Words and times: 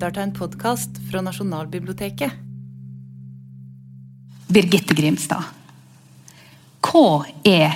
lytter 0.00 0.14
til 0.16 0.22
en 0.22 0.32
podkast 0.32 0.98
fra 1.10 1.20
Nasjonalbiblioteket. 1.20 2.30
Birgitte 4.48 4.94
Grimstad. 4.96 5.44
Hva 6.80 7.26
er 7.44 7.74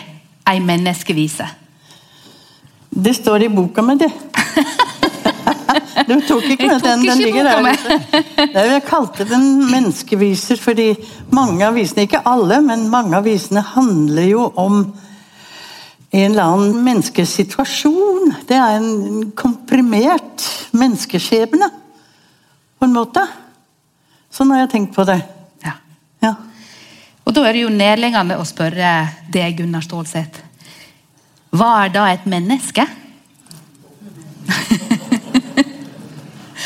ei 0.49 0.63
menneskevise? 0.65 1.45
Det 2.89 3.13
står 3.19 3.45
i 3.45 3.51
boka 3.53 3.85
mi, 3.85 3.99
det. 4.01 4.09
Du 6.09 6.17
tok 6.25 6.49
ikke 6.49 6.71
med 6.71 6.81
tok 6.81 6.89
den, 6.89 7.05
den 7.05 7.21
ligger 7.21 7.45
der. 7.45 7.61
Nei, 7.65 8.65
Jeg 8.71 8.83
kalte 8.89 9.29
den 9.29 9.47
menneskeviser 9.69 10.57
fordi 10.61 10.95
mange 11.29 11.69
av 11.69 11.77
visene, 11.77 12.09
ikke 12.09 12.25
alle, 12.25 12.63
men 12.65 12.89
mange 12.93 13.21
av 13.21 13.29
visene 13.29 13.61
handler 13.75 14.31
jo 14.31 14.49
om 14.57 14.81
en 16.15 16.27
eller 16.31 16.45
annen 16.45 16.85
menneskesituasjon. 16.89 18.33
Det 18.49 18.57
er 18.57 18.81
en 18.81 19.33
komprimert 19.37 20.45
menneskeskjebne, 20.73 21.73
på 22.85 22.89
en 22.91 22.99
måte. 22.99 23.23
Sånn 24.29 24.51
har 24.53 24.59
jeg 24.65 24.71
tenkt 24.75 24.91
på 24.93 25.07
det. 25.09 25.17
Ja. 25.65 25.71
Ja. 26.21 26.35
Og 27.25 27.33
da 27.33 27.47
er 27.49 27.57
det 27.57 27.63
jo 27.63 27.71
nærliggende 27.73 28.37
å 28.37 28.45
spørre 28.45 28.91
deg, 29.33 29.55
Gunnar 29.57 29.87
Stålseth. 29.87 30.43
Hva 31.55 31.71
er 31.87 31.95
da 31.95 32.11
et 32.13 32.29
menneske? 32.29 32.85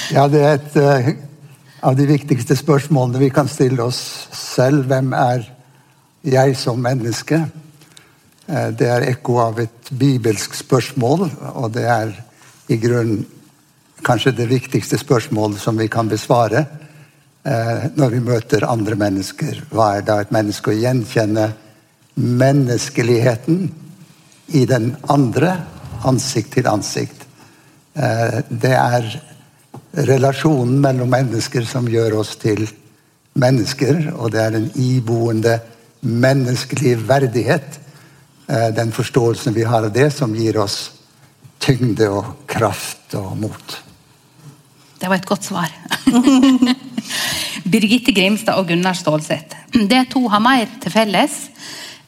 Ja, 0.09 0.23
det 0.33 0.41
er 0.41 0.55
et 0.57 0.77
uh, 0.81 1.09
av 1.85 1.93
de 1.99 2.07
viktigste 2.09 2.57
spørsmålene 2.57 3.21
vi 3.21 3.29
kan 3.29 3.45
stille 3.51 3.85
oss 3.85 3.99
selv. 4.33 4.87
Hvem 4.89 5.13
er 5.13 5.45
jeg 6.25 6.55
som 6.57 6.81
menneske? 6.81 7.43
Uh, 8.49 8.71
det 8.73 8.89
er 8.89 9.05
ekko 9.11 9.37
av 9.45 9.61
et 9.61 9.93
bibelsk 9.93 10.57
spørsmål, 10.57 11.29
og 11.53 11.75
det 11.77 11.85
er 11.93 12.15
i 12.73 12.81
grunnen 12.81 13.27
kanskje 14.05 14.33
det 14.37 14.49
viktigste 14.51 14.99
spørsmålet 14.99 15.61
som 15.61 15.79
vi 15.79 15.89
kan 15.89 16.09
besvare 16.09 16.65
eh, 17.45 17.89
når 17.97 18.15
vi 18.15 18.21
møter 18.21 18.69
andre 18.69 18.97
mennesker. 18.99 19.65
Hva 19.71 19.97
er 19.97 20.07
da 20.07 20.21
et 20.23 20.33
menneske? 20.35 20.73
Å 20.73 20.79
gjenkjenne 20.79 21.49
menneskeligheten 22.19 23.69
i 24.59 24.65
den 24.67 24.93
andre, 25.13 25.57
ansikt 26.09 26.55
til 26.57 26.69
ansikt. 26.71 27.27
Eh, 27.95 28.43
Det 28.49 28.75
er 28.75 29.09
relasjonen 30.09 30.81
mellom 30.81 31.11
mennesker 31.11 31.65
som 31.67 31.89
gjør 31.89 32.21
oss 32.21 32.37
til 32.37 32.69
mennesker, 33.39 34.13
og 34.17 34.33
det 34.33 34.41
er 34.41 34.57
en 34.57 34.71
iboende 34.75 35.59
menneskelig 36.03 37.09
verdighet. 37.09 37.79
eh, 38.49 38.71
Den 38.75 38.93
forståelsen 38.93 39.55
vi 39.55 39.63
har 39.63 39.85
av 39.85 39.93
det, 39.93 40.13
som 40.13 40.35
gir 40.35 40.59
oss 40.59 40.93
tyngde 41.61 42.09
og 42.09 42.47
kraft 42.47 43.15
og 43.15 43.37
mot. 43.37 43.88
Det 44.99 45.09
var 45.09 45.21
et 45.21 45.29
godt 45.29 45.47
svar. 45.47 45.73
Birgitte 47.73 48.13
Grimstad 48.15 48.59
og 48.59 48.67
Gunnar 48.69 48.97
Stålseth. 48.99 49.57
De 49.73 50.01
to 50.11 50.25
har 50.29 50.43
mer 50.43 50.67
til 50.83 50.93
felles 50.93 51.37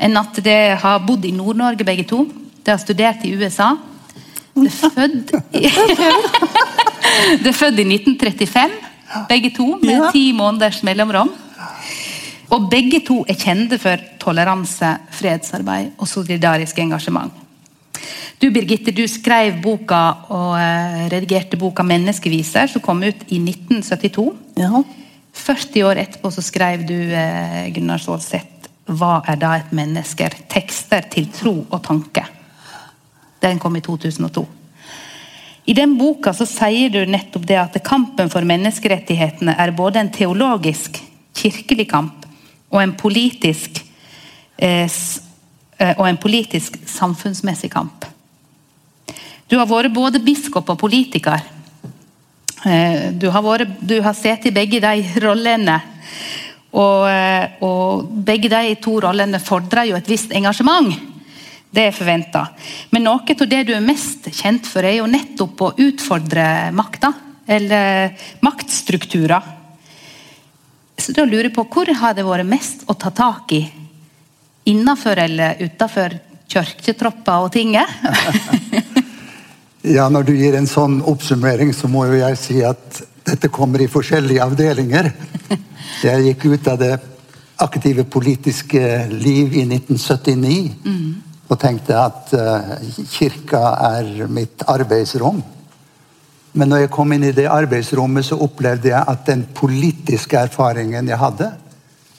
enn 0.01 0.17
at 0.17 0.41
de 0.43 0.57
har 0.81 1.03
bodd 1.05 1.27
i 1.29 1.35
Nord-Norge 1.37 1.85
begge 1.87 2.07
to. 2.09 2.25
De 2.65 2.73
har 2.73 2.81
studert 2.81 3.25
i 3.29 3.35
USA. 3.37 3.75
De 4.57 4.67
er 4.67 4.75
født 4.75 5.35
i, 5.55 5.69
de 7.43 7.49
er 7.53 7.57
født 7.57 7.79
i 7.79 7.87
1935, 7.87 8.73
begge 9.29 9.53
to, 9.55 9.69
med 9.83 10.09
ti 10.15 10.25
måneders 10.37 10.83
mellomrom. 10.87 11.31
Og 12.51 12.67
begge 12.73 13.03
to 13.07 13.21
er 13.31 13.39
kjente 13.39 13.79
for 13.79 14.03
toleranse, 14.21 14.97
fredsarbeid 15.15 15.93
og 15.99 16.09
solidarisk 16.11 16.81
engasjement. 16.83 17.31
Du 18.41 18.51
Birgitte, 18.51 18.93
du 18.93 19.05
skrev 19.09 19.59
boka 19.63 20.01
og 20.33 20.55
eh, 20.57 21.09
redigerte 21.13 21.59
boka 21.61 21.83
'Menneskeviser', 21.83 22.73
som 22.73 22.83
kom 22.83 23.03
ut 23.03 23.27
i 23.29 23.39
1972. 23.39 24.33
ja. 24.57 24.83
40 25.33 25.85
år 25.87 26.01
etterpå 26.03 26.31
så 26.35 26.43
skrev 26.43 26.83
du 26.87 26.95
eh, 26.95 27.69
Gunnar 27.75 27.99
Stålseth 27.99 28.71
'Hva 28.87 29.23
er 29.29 29.37
da 29.37 29.55
et 29.57 29.73
mennesker?' 29.73 30.49
Tekster 30.49 31.07
til 31.11 31.29
tro 31.33 31.67
og 31.71 31.83
tanke. 31.83 32.25
Den 33.41 33.59
kom 33.59 33.77
i 33.77 33.81
2002. 33.81 34.47
I 35.67 35.73
den 35.73 35.99
boka 35.99 36.33
så 36.35 36.47
sier 36.49 36.91
du 36.91 37.05
nettopp 37.07 37.47
det 37.47 37.59
at 37.61 37.79
kampen 37.85 38.31
for 38.33 38.43
menneskerettighetene 38.43 39.55
er 39.59 39.71
både 39.77 40.01
en 40.01 40.11
teologisk, 40.11 40.99
kirkelig 41.37 41.89
kamp 41.89 42.27
og 42.71 42.83
en 42.83 42.95
politisk 42.99 43.85
eh, 44.59 44.89
og 45.81 46.05
en 46.09 46.19
politisk 46.21 46.77
samfunnsmessig 46.87 47.71
kamp. 47.73 48.05
Du 49.51 49.57
har 49.59 49.67
vært 49.67 49.91
både 49.91 50.21
biskop 50.23 50.69
og 50.71 50.79
politiker. 50.79 51.41
Eh, 52.65 53.11
Du 53.19 53.31
har, 53.31 53.43
vært, 53.43 53.81
du 53.81 54.01
har 54.03 54.15
sett 54.15 54.47
i 54.47 54.55
begge 54.55 54.81
de 54.81 55.05
rollene. 55.25 55.81
Og, 56.71 57.09
eh, 57.11 57.57
og 57.67 58.11
begge 58.27 58.51
de 58.53 58.77
to 58.79 59.01
rollene 59.03 59.41
fordrer 59.43 59.91
jo 59.91 59.97
et 59.99 60.11
visst 60.11 60.31
engasjement. 60.31 60.93
Det 61.71 61.89
er 61.89 61.95
forventa. 61.95 62.45
Men 62.91 63.07
noe 63.07 63.23
av 63.23 63.49
det 63.49 63.65
du 63.67 63.75
er 63.75 63.83
mest 63.83 64.29
kjent 64.35 64.67
for, 64.67 64.87
er 64.87 65.01
jo 65.01 65.11
nettopp 65.11 65.67
å 65.67 65.75
utfordre 65.79 66.71
makta. 66.75 67.13
Eller 67.51 68.15
maktstrukturer. 68.45 69.57
Så 71.01 71.15
da 71.17 71.25
lurer 71.25 71.49
jeg 71.49 71.57
på, 71.57 71.67
Hvor 71.67 71.91
har 71.91 72.15
det 72.15 72.27
vært 72.27 72.47
mest 72.47 72.85
å 72.87 72.95
ta 72.95 73.11
tak 73.11 73.51
i? 73.57 73.65
Innafor 74.69 75.19
eller 75.19 75.63
utafor 75.63 76.19
kirketropper 76.51 77.47
og 77.47 77.53
tinget? 77.53 77.87
Ja, 79.81 80.11
Når 80.13 80.27
du 80.29 80.35
gir 80.37 80.53
en 80.59 80.67
sånn 80.69 80.99
oppsummering, 81.09 81.71
så 81.73 81.89
må 81.89 82.03
jo 82.11 82.19
jeg 82.21 82.37
si 82.37 82.59
at 82.61 82.99
dette 83.25 83.49
kommer 83.49 83.81
i 83.81 83.89
forskjellige 83.89 84.45
avdelinger. 84.45 85.09
Jeg 86.05 86.27
gikk 86.27 86.45
ut 86.53 86.69
av 86.69 86.77
det 86.81 86.91
aktive 87.61 88.05
politiske 88.05 88.83
liv 89.09 89.57
i 89.57 89.65
1979 89.65 90.59
og 91.51 91.59
tenkte 91.61 91.97
at 91.99 92.31
eh, 92.37 92.71
kirka 93.11 93.63
er 93.89 94.29
mitt 94.31 94.63
arbeidsrom. 94.71 95.41
Men 96.53 96.71
når 96.71 96.85
jeg 96.85 96.93
kom 96.95 97.13
inn 97.15 97.27
i 97.27 97.35
det 97.35 97.49
arbeidsrommet, 97.51 98.27
så 98.27 98.39
opplevde 98.43 98.91
jeg 98.93 99.03
at 99.13 99.27
den 99.27 99.43
politiske 99.55 100.39
erfaringen 100.39 101.11
jeg 101.11 101.19
hadde, 101.19 101.51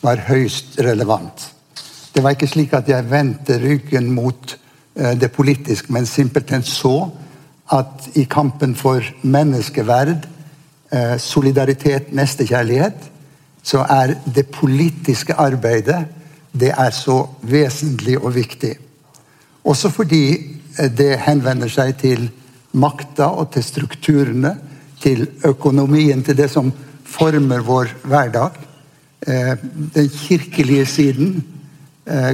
var 0.03 0.23
høyst 0.27 0.77
relevant. 0.83 1.47
Det 2.11 2.23
var 2.23 2.35
ikke 2.35 2.49
slik 2.49 2.73
at 2.75 2.89
jeg 2.91 3.07
vendte 3.07 3.55
ryggen 3.61 4.09
mot 4.11 4.57
eh, 4.95 5.13
det 5.19 5.31
politiske, 5.31 5.91
men 5.93 6.05
simpelthen 6.05 6.63
så 6.63 7.07
at 7.71 8.09
i 8.19 8.25
kampen 8.27 8.75
for 8.75 9.05
menneskeverd, 9.23 10.27
eh, 10.91 11.15
solidaritet, 11.17 12.11
nestekjærlighet, 12.11 13.07
så 13.63 13.85
er 13.89 14.17
det 14.35 14.49
politiske 14.51 15.33
arbeidet 15.33 16.05
det 16.51 16.73
er 16.75 16.91
så 16.91 17.29
vesentlig 17.47 18.17
og 18.19 18.35
viktig. 18.35 18.73
Også 19.63 19.89
fordi 19.89 20.25
eh, 20.35 20.91
det 20.91 21.15
henvender 21.23 21.71
seg 21.71 21.95
til 22.01 22.27
makta 22.73 23.29
og 23.39 23.53
til 23.53 23.63
strukturene, 23.63 24.57
til 25.01 25.29
økonomien, 25.47 26.23
til 26.23 26.37
det 26.37 26.49
som 26.51 26.73
former 27.05 27.63
vår 27.63 27.95
hverdag. 28.03 28.59
Den 29.21 30.09
kirkelige 30.09 30.85
siden 30.85 31.43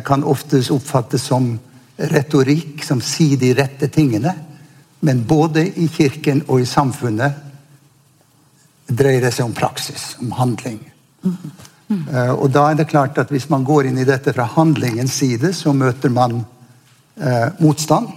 kan 0.06 0.24
oftest 0.24 0.72
oppfattes 0.74 1.22
som 1.30 1.52
retorikk, 1.98 2.84
som 2.86 3.02
sier 3.02 3.38
de 3.38 3.52
rette 3.58 3.88
tingene. 3.94 4.34
Men 5.00 5.24
både 5.28 5.68
i 5.80 5.88
kirken 5.88 6.42
og 6.48 6.62
i 6.62 6.66
samfunnet 6.66 7.44
dreier 8.88 9.22
det 9.22 9.34
seg 9.36 9.46
om 9.46 9.56
praksis, 9.56 10.16
om 10.22 10.32
handling. 10.38 10.80
Eh, 11.90 12.32
Og 12.36 12.52
da 12.52 12.70
er 12.70 12.76
det 12.76 12.90
klart 12.90 13.18
at 13.18 13.30
Hvis 13.30 13.50
man 13.50 13.64
går 13.64 13.88
inn 13.88 13.98
i 13.98 14.06
dette 14.06 14.34
fra 14.34 14.44
handlingens 14.44 15.12
side, 15.12 15.54
så 15.54 15.74
møter 15.74 16.10
man 16.10 16.46
eh, 17.18 17.50
motstand. 17.60 18.08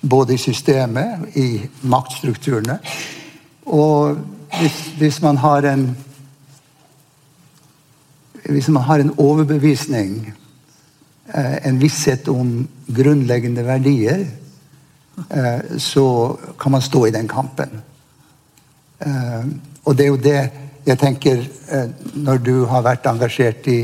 Både 0.00 0.34
i 0.34 0.38
systemet, 0.38 1.36
i 1.36 1.68
maktstrukturene. 1.82 2.78
Og 3.66 4.18
hvis, 4.58 4.78
hvis 4.98 5.22
man 5.22 5.36
har 5.36 5.62
en 5.62 5.96
Hvis 8.42 8.68
man 8.68 8.82
har 8.82 8.98
en 8.98 9.14
overbevisning, 9.18 10.26
eh, 10.26 10.41
en 11.30 11.78
visshet 11.78 12.28
om 12.28 12.66
grunnleggende 12.86 13.62
verdier, 13.62 14.26
eh, 15.28 15.78
så 15.78 16.38
kan 16.58 16.72
man 16.72 16.82
stå 16.82 17.06
i 17.06 17.14
den 17.14 17.28
kampen. 17.28 17.82
Eh, 18.98 19.44
og 19.84 19.96
det 19.96 20.04
er 20.04 20.10
jo 20.10 20.20
det 20.22 20.42
jeg 20.82 20.98
tenker 20.98 21.38
eh, 21.70 21.90
Når 22.14 22.38
du 22.42 22.64
har 22.66 22.82
vært 22.82 23.06
engasjert 23.06 23.66
i, 23.70 23.80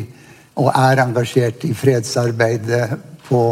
og 0.58 0.72
er 0.74 0.98
engasjert 1.02 1.62
i 1.64 1.74
fredsarbeidet 1.74 2.98
på 3.28 3.42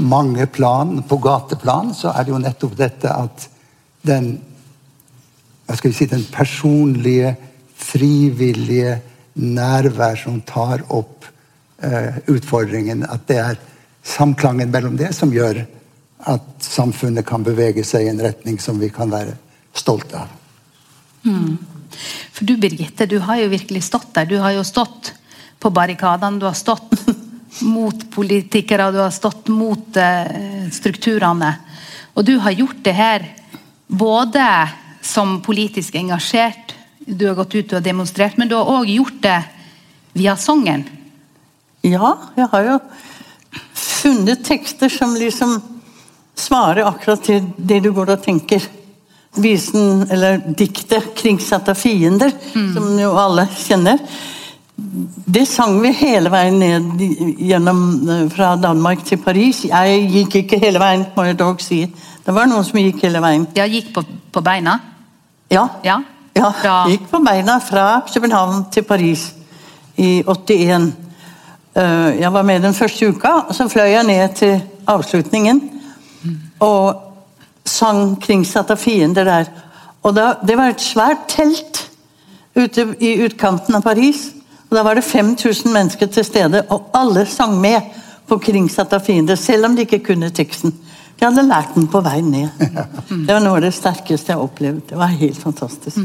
mange 0.00 0.46
plan, 0.46 1.02
på 1.04 1.18
gateplan, 1.20 1.92
så 1.94 2.14
er 2.14 2.24
det 2.24 2.32
jo 2.32 2.40
nettopp 2.40 2.76
dette 2.78 3.12
at 3.12 3.48
den 4.06 4.38
hva 5.66 5.76
skal 5.76 5.92
vi 5.92 5.98
si, 6.00 6.06
den 6.10 6.24
personlige, 6.32 7.36
frivillige 7.78 8.96
nærvær 9.38 10.16
som 10.18 10.40
tar 10.42 10.82
opp 10.88 11.28
eh, 11.28 11.39
utfordringen, 12.28 13.06
at 13.08 13.26
det 13.28 13.38
er 13.40 13.60
samklangen 14.04 14.70
mellom 14.72 14.96
det 15.00 15.14
som 15.16 15.32
gjør 15.32 15.62
at 16.28 16.64
samfunnet 16.64 17.24
kan 17.26 17.44
bevege 17.44 17.84
seg 17.86 18.04
i 18.04 18.10
en 18.12 18.20
retning 18.20 18.58
som 18.60 18.80
vi 18.80 18.90
kan 18.92 19.12
være 19.12 19.36
stolte 19.76 20.20
av. 20.20 20.34
For 22.32 22.48
du 22.48 22.56
Birgitte, 22.60 23.06
du 23.06 23.18
har 23.24 23.40
jo 23.40 23.50
virkelig 23.52 23.84
stått 23.88 24.12
der. 24.16 24.28
Du 24.28 24.38
har 24.40 24.54
jo 24.56 24.64
stått 24.64 25.12
på 25.60 25.72
barrikadene, 25.72 26.40
du 26.40 26.46
har 26.48 26.56
stått 26.56 26.94
mot 27.76 28.06
politikere, 28.12 28.90
du 28.92 29.00
har 29.02 29.12
stått 29.12 29.48
mot 29.52 29.96
eh, 29.96 30.68
strukturene. 30.72 31.54
Og 32.16 32.24
du 32.26 32.36
har 32.40 32.56
gjort 32.56 32.84
det 32.84 32.96
her 32.96 33.26
både 33.86 34.44
som 35.02 35.40
politisk 35.42 35.96
engasjert, 35.98 36.76
du 37.04 37.26
har 37.26 37.36
gått 37.38 37.56
ut 37.56 37.72
og 37.74 37.84
demonstrert, 37.84 38.36
men 38.38 38.48
du 38.48 38.54
har 38.56 38.68
òg 38.68 38.88
gjort 38.88 39.20
det 39.24 39.38
via 40.14 40.36
sangen. 40.38 40.84
Ja, 41.86 42.14
jeg 42.36 42.48
har 42.52 42.66
jo 42.66 42.78
funnet 43.74 44.44
tekster 44.44 44.92
som 44.92 45.14
liksom 45.16 45.56
svarer 46.36 46.88
akkurat 46.88 47.22
til 47.24 47.46
det 47.56 47.82
du 47.84 47.92
går 47.96 48.14
og 48.16 48.22
tenker. 48.24 48.64
Visen, 49.40 50.06
eller 50.10 50.40
diktet 50.58 51.14
'Kringsatt 51.14 51.68
av 51.68 51.78
fiender', 51.78 52.32
som 52.74 52.98
jo 52.98 53.12
alle 53.16 53.46
kjenner. 53.46 53.98
Det 55.26 55.46
sang 55.48 55.80
vi 55.82 55.92
hele 55.92 56.30
veien 56.30 56.58
ned 56.58 57.02
gjennom 57.38 58.08
eh, 58.08 58.28
fra 58.32 58.56
Danmark 58.56 59.04
til 59.04 59.18
Paris. 59.18 59.64
Jeg 59.64 60.08
gikk 60.10 60.34
ikke 60.34 60.58
hele 60.58 60.80
veien, 60.80 61.04
må 61.16 61.24
jeg 61.24 61.38
dog 61.38 61.60
si. 61.60 61.84
Det 62.24 62.34
var 62.34 62.48
noen 62.48 62.64
som 62.64 62.78
gikk 62.80 63.02
hele 63.04 63.20
veien. 63.20 63.46
Ja, 63.54 63.66
gikk 63.68 63.92
på, 63.94 64.02
på 64.32 64.40
beina. 64.40 64.78
Ja. 65.50 65.68
Ja. 65.84 66.00
Ja, 66.34 66.50
gikk 66.88 67.08
på 67.10 67.18
beina 67.26 67.58
fra 67.58 68.00
København 68.06 68.64
til 68.72 68.82
Paris 68.82 69.32
i 69.98 70.22
81. 70.26 70.92
Eh, 71.80 72.20
Jeg 72.20 72.32
var 72.32 72.42
med 72.42 72.60
den 72.60 72.74
første 72.74 73.08
uka, 73.08 73.28
og 73.48 73.54
så 73.54 73.68
fløy 73.68 73.88
jeg 73.88 74.04
ned 74.04 74.34
til 74.34 74.62
avslutningen. 74.86 75.70
Og 76.60 77.02
sang 77.64 78.22
'Kringsatt 78.22 78.70
av 78.70 78.76
fiender' 78.76 79.24
der. 79.24 79.44
Og 80.02 80.16
da, 80.16 80.34
Det 80.46 80.56
var 80.56 80.68
et 80.68 80.80
svært 80.80 81.28
telt 81.28 81.90
ute 82.56 82.94
i 83.00 83.24
utkanten 83.24 83.74
av 83.74 83.82
Paris. 83.82 84.16
Og 84.70 84.76
Da 84.76 84.82
var 84.82 84.94
det 84.94 85.04
5000 85.04 85.72
mennesker 85.72 86.06
til 86.06 86.24
stede, 86.24 86.62
og 86.68 86.82
alle 86.94 87.26
sang 87.26 87.60
med 87.60 87.80
på 88.28 88.38
'Kringsatt 88.38 88.92
av 88.92 89.00
fiender', 89.00 89.36
selv 89.36 89.64
om 89.64 89.76
de 89.76 89.80
ikke 89.80 90.04
kunne 90.04 90.30
teksten. 90.30 90.74
De 91.20 91.26
hadde 91.28 91.42
lært 91.44 91.74
den 91.76 91.86
på 91.92 92.00
vei 92.02 92.18
ned. 92.24 92.48
Det 93.10 93.28
var 93.28 93.42
noe 93.44 93.58
av 93.58 93.64
det 93.66 93.74
sterkeste 93.76 94.32
jeg 94.32 94.40
opplevde. 94.40 94.86
Det 94.88 94.96
var 94.96 95.12
helt 95.20 95.36
fantastisk. 95.36 95.98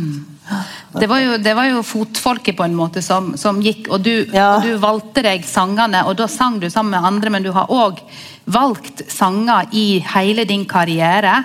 Det 0.99 1.07
var, 1.09 1.21
jo, 1.23 1.37
det 1.41 1.53
var 1.57 1.69
jo 1.71 1.79
fotfolket 1.87 2.57
på 2.59 2.65
en 2.67 2.75
måte 2.77 3.01
som, 3.01 3.31
som 3.39 3.61
gikk, 3.63 3.87
og 3.95 4.03
du, 4.05 4.11
Ja. 4.35 4.57
og 4.57 4.67
du 4.67 4.75
valgte 4.83 5.23
deg 5.25 5.47
sangene, 5.47 6.03
og 6.05 6.17
da 6.19 6.27
sang 6.29 6.59
du 6.61 6.67
sammen 6.69 6.91
med 6.97 7.07
andre, 7.07 7.31
men 7.33 7.43
du 7.47 7.51
har 7.55 7.71
òg 7.71 8.03
valgt 8.51 9.05
sanger 9.09 9.71
i 9.73 9.99
hele 10.13 10.43
din 10.45 10.67
karriere 10.69 11.39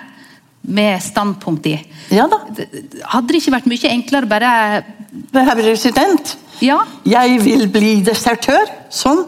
med 0.68 1.00
standpunkt 1.00 1.70
i. 1.70 1.78
Ja 2.12 2.26
da. 2.28 2.42
Hadde 3.14 3.30
det 3.32 3.38
ikke 3.40 3.54
vært 3.54 3.70
mye 3.70 3.94
enklere 3.94 4.28
bare 4.28 4.50
Herr 5.32 5.56
president, 5.62 6.36
Ja? 6.60 6.82
jeg 7.08 7.38
vil 7.46 7.68
bli 7.72 7.94
desertør. 8.04 8.66
Sånn. 8.92 9.24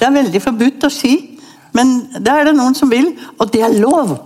Det 0.00 0.08
er 0.08 0.16
veldig 0.16 0.40
forbudt 0.42 0.88
å 0.88 0.90
si, 0.90 1.35
men 1.76 1.92
det 2.16 2.32
er 2.32 2.48
det 2.48 2.56
noen 2.56 2.76
som 2.78 2.90
vil, 2.90 3.12
og 3.36 3.52
det 3.52 3.62
er 3.66 3.76
lov. 3.76 4.16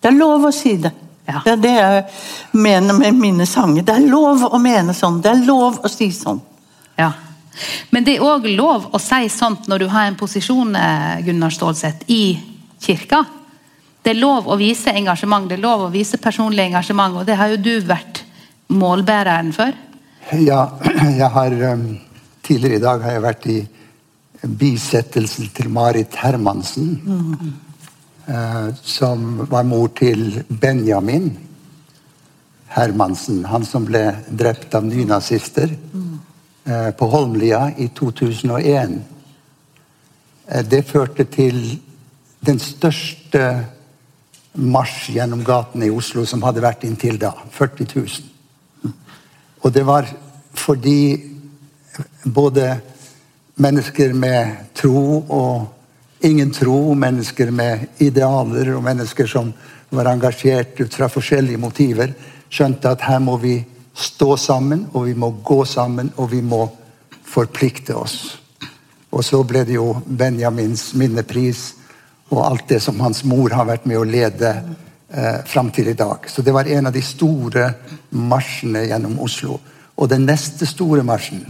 Det 0.00 0.12
er 0.12 0.16
lov 0.16 0.46
å 0.46 0.54
si 0.54 0.76
det. 0.78 0.92
Ja. 1.26 1.40
Det 1.42 1.56
er 1.56 1.62
det 1.62 1.74
jeg 1.74 2.02
mener 2.62 2.94
med 2.94 3.16
mine 3.18 3.46
sanger. 3.50 3.82
Det 3.82 3.96
er 3.96 4.04
lov 4.06 4.44
å 4.46 4.58
mene 4.62 4.94
sånn. 4.94 5.18
Det 5.22 5.32
er 5.32 5.46
lov 5.48 5.80
å 5.82 5.90
si 5.90 6.12
sånn. 6.14 6.42
ja. 7.00 7.12
Men 7.90 8.04
det 8.04 8.18
er 8.18 8.26
òg 8.26 8.44
lov 8.52 8.90
å 8.92 8.98
si 9.00 9.30
sånt 9.32 9.64
når 9.70 9.80
du 9.80 9.86
har 9.88 10.10
en 10.10 10.18
posisjon 10.18 10.76
eh, 10.76 11.22
Gunnar 11.24 11.54
Stålseth, 11.54 12.04
i 12.12 12.36
kirka. 12.84 13.22
Det 14.04 14.12
er 14.12 14.20
lov 14.20 14.50
å 14.52 14.58
vise 14.60 14.92
engasjement, 14.92 15.48
det 15.48 15.56
er 15.56 15.64
lov 15.64 15.86
å 15.86 15.92
vise 15.94 16.20
personlig 16.22 16.66
engasjement, 16.68 17.16
og 17.16 17.24
det 17.26 17.38
har 17.40 17.54
jo 17.54 17.62
du 17.64 17.72
vært 17.88 18.20
målbæreren 18.68 19.54
for. 19.56 19.72
Ja, 20.36 20.66
jeg 21.22 21.30
har 21.32 21.56
um, 21.72 21.88
Tidligere 22.46 22.78
i 22.78 22.82
dag 22.84 23.02
har 23.02 23.16
jeg 23.16 23.22
vært 23.24 23.46
i 23.50 23.56
bisettelsen 24.46 25.48
til 25.54 25.68
Marit 25.70 26.14
Hermansen. 26.14 27.00
eh, 28.28 28.74
som 28.82 29.46
var 29.50 29.62
mor 29.62 29.88
til 29.88 30.44
Benjamin 30.48 31.38
Hermansen. 32.68 33.44
Han 33.44 33.64
som 33.64 33.84
ble 33.86 34.16
drept 34.28 34.74
av 34.74 34.84
nynazister 34.84 35.70
eh, 36.64 36.90
på 36.90 37.08
Holmlia 37.12 37.70
i 37.78 37.88
2001. 37.88 38.98
Eh, 40.46 40.64
det 40.66 40.84
førte 40.88 41.24
til 41.24 41.80
den 42.46 42.58
største 42.58 43.66
marsj 44.56 45.12
gjennom 45.16 45.44
gatene 45.44 45.86
i 45.86 45.92
Oslo 45.92 46.24
som 46.24 46.42
hadde 46.42 46.64
vært 46.64 46.84
inntil 46.88 47.18
da. 47.20 47.32
40 47.52 47.86
000. 47.94 48.92
Og 49.64 49.72
det 49.72 49.84
var 49.86 50.08
fordi 50.56 51.00
både 52.24 52.80
mennesker 53.56 54.12
med 54.12 54.56
tro 54.76 55.22
og 55.32 56.26
ingen 56.26 56.50
tro, 56.52 56.94
mennesker 56.94 57.50
med 57.50 58.02
idealer 58.02 58.74
og 58.76 58.84
mennesker 58.84 59.28
som 59.30 59.52
var 59.90 60.10
engasjert 60.10 60.80
ut 60.80 60.94
fra 60.94 61.08
forskjellige 61.08 61.60
motiver, 61.60 62.12
skjønte 62.50 62.90
at 62.92 63.04
her 63.06 63.20
må 63.22 63.36
vi 63.40 63.58
stå 63.96 64.36
sammen, 64.36 64.86
og 64.92 65.06
vi 65.08 65.14
må 65.16 65.30
gå 65.44 65.64
sammen, 65.64 66.12
og 66.16 66.30
vi 66.32 66.42
må 66.44 66.66
forplikte 67.26 67.96
oss. 67.96 68.36
Og 69.10 69.24
så 69.24 69.40
ble 69.48 69.64
det 69.64 69.78
jo 69.78 69.94
Benjamins 70.04 70.90
minnepris 70.98 71.70
og 72.34 72.42
alt 72.44 72.66
det 72.68 72.82
som 72.82 73.00
hans 73.00 73.22
mor 73.24 73.54
har 73.54 73.68
vært 73.68 73.86
med 73.86 74.00
å 74.00 74.08
lede 74.08 74.50
eh, 74.52 75.38
fram 75.46 75.70
til 75.72 75.88
i 75.88 75.96
dag. 75.96 76.26
Så 76.28 76.42
det 76.42 76.52
var 76.52 76.68
en 76.68 76.90
av 76.90 76.94
de 76.94 77.02
store 77.04 77.70
marsjene 78.10 78.84
gjennom 78.90 79.20
Oslo. 79.22 79.60
Og 79.96 80.10
den 80.10 80.26
neste 80.28 80.66
store 80.68 81.06
marsjen, 81.06 81.46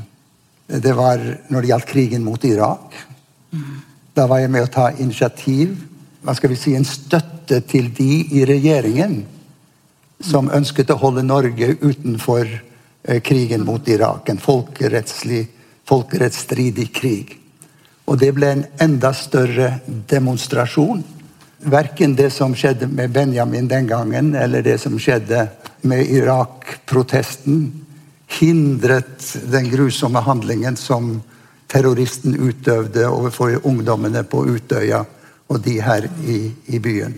det 0.67 0.93
var 0.99 1.23
når 1.49 1.63
det 1.63 1.71
gjaldt 1.71 1.91
krigen 1.91 2.25
mot 2.27 2.45
Irak. 2.45 2.97
Da 4.17 4.27
var 4.27 4.43
jeg 4.43 4.51
med 4.51 4.67
å 4.67 4.73
ta 4.73 4.91
initiativ, 4.99 5.77
hva 6.27 6.35
skal 6.35 6.51
vi 6.51 6.59
si, 6.59 6.75
en 6.75 6.89
støtte 6.89 7.61
til 7.71 7.93
de 7.95 8.11
i 8.35 8.43
regjeringen 8.49 9.21
som 10.25 10.49
ønsket 10.51 10.91
å 10.91 10.97
holde 10.99 11.23
Norge 11.23 11.77
utenfor 11.81 12.47
eh, 12.49 13.23
krigen 13.23 13.65
mot 13.67 13.89
Irak. 13.89 14.29
En 14.29 14.39
folkerettsstridig 14.41 16.95
krig. 16.97 17.41
Og 18.07 18.19
det 18.19 18.33
ble 18.35 18.47
en 18.55 18.65
enda 18.83 19.13
større 19.15 19.81
demonstrasjon. 19.87 21.05
Verken 21.67 22.17
det 22.19 22.31
som 22.35 22.55
skjedde 22.57 22.87
med 22.89 23.11
Benjamin 23.15 23.69
den 23.69 23.87
gangen, 23.91 24.35
eller 24.35 24.63
det 24.63 24.79
som 24.83 24.99
skjedde 24.99 25.49
med 25.87 26.11
Irak-protesten, 26.11 27.86
hindret 28.27 29.37
den 29.51 29.71
grusomme 29.71 30.21
handlingen 30.21 30.77
som 30.77 31.21
terroristen 31.71 32.37
utøvde 32.37 33.07
overfor 33.09 33.61
ungdommene 33.67 34.23
på 34.27 34.45
Utøya 34.47 35.05
og 35.47 35.61
de 35.63 35.79
her 35.83 36.09
i, 36.27 36.39
i 36.67 36.79
byen. 36.83 37.15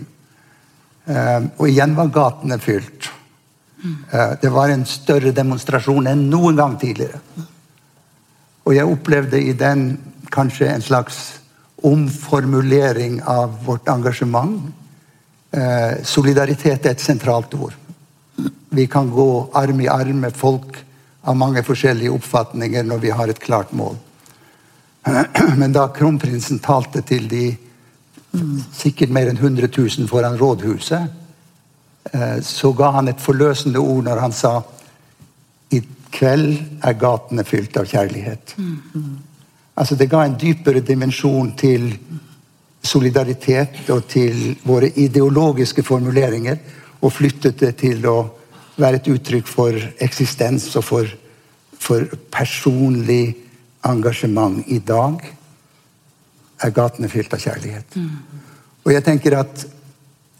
Eh, 1.09 1.39
og 1.57 1.65
igjen 1.69 1.95
var 1.97 2.11
gatene 2.13 2.59
fylt. 2.61 3.09
Eh, 3.85 4.33
det 4.41 4.51
var 4.53 4.69
en 4.69 4.85
større 4.85 5.33
demonstrasjon 5.35 6.09
enn 6.11 6.27
noen 6.29 6.59
gang 6.59 6.77
tidligere. 6.81 7.21
Og 8.67 8.75
jeg 8.75 8.85
opplevde 8.85 9.41
i 9.41 9.55
den 9.57 9.91
kanskje 10.29 10.69
en 10.69 10.85
slags 10.85 11.39
omformulering 11.85 13.21
av 13.25 13.55
vårt 13.65 13.87
engasjement. 13.89 14.59
Eh, 15.49 16.03
solidaritet 16.05 16.85
er 16.85 16.93
et 16.93 17.01
sentralt 17.01 17.55
ord. 17.57 17.73
Vi 18.69 18.85
kan 18.87 19.09
gå 19.09 19.49
arm 19.57 19.81
i 19.81 19.89
arm 19.89 20.21
med 20.21 20.37
folk 20.37 20.77
av 21.21 21.37
mange 21.37 21.63
forskjellige 21.63 22.13
oppfatninger 22.15 22.85
når 22.87 23.01
vi 23.03 23.09
har 23.15 23.27
et 23.27 23.39
klart 23.39 23.71
mål. 23.75 23.97
Men 25.61 25.73
da 25.75 25.89
kronprinsen 25.95 26.61
talte 26.63 27.01
til 27.01 27.27
de 27.31 27.45
sikkert 28.75 29.13
mer 29.13 29.29
enn 29.31 29.39
100 29.39 29.71
000 29.73 30.07
foran 30.09 30.37
rådhuset, 30.37 31.07
eh, 32.13 32.37
så 32.45 32.71
ga 32.77 32.91
han 32.99 33.09
et 33.09 33.21
forløsende 33.21 33.79
ord 33.81 34.05
når 34.05 34.21
han 34.21 34.35
sa 34.35 34.53
i 35.73 35.81
kveld 36.11 36.83
er 36.85 36.97
gatene 36.97 37.45
fylt 37.45 37.77
av 37.77 37.89
kjærlighet. 37.89 38.55
Altså 39.79 39.95
Det 39.95 40.09
ga 40.09 40.23
en 40.25 40.37
dypere 40.37 40.81
dimensjon 40.81 41.53
til 41.57 41.91
solidaritet 42.83 43.89
og 43.89 44.07
til 44.07 44.55
våre 44.63 44.89
ideologiske 44.95 45.83
formuleringer, 45.83 46.57
og 47.01 47.13
flyttet 47.13 47.59
det 47.59 47.75
til 47.79 48.05
å 48.07 48.17
være 48.79 49.01
et 49.01 49.09
uttrykk 49.13 49.47
for 49.49 49.75
eksistens 50.01 50.69
og 50.79 50.85
for, 50.87 51.09
for 51.79 52.05
personlig 52.31 53.35
engasjement. 53.85 54.63
I 54.67 54.79
dag 54.79 55.19
er 56.59 56.75
gatene 56.75 57.09
fylt 57.11 57.33
av 57.33 57.43
kjærlighet. 57.43 57.99
Og 58.85 58.93
jeg 58.93 59.05
tenker 59.05 59.37
at 59.39 59.65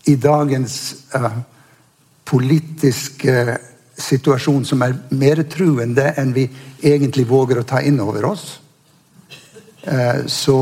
i 0.10 0.16
dagens 0.20 0.76
uh, 1.16 1.40
politiske 2.28 3.58
situasjon, 4.00 4.66
som 4.66 4.82
er 4.84 4.96
mer 5.12 5.44
truende 5.52 6.08
enn 6.18 6.34
vi 6.36 6.48
egentlig 6.84 7.28
våger 7.28 7.60
å 7.60 7.68
ta 7.68 7.82
inn 7.84 8.00
over 8.04 8.30
oss, 8.32 8.46
uh, 9.88 10.26
så 10.28 10.60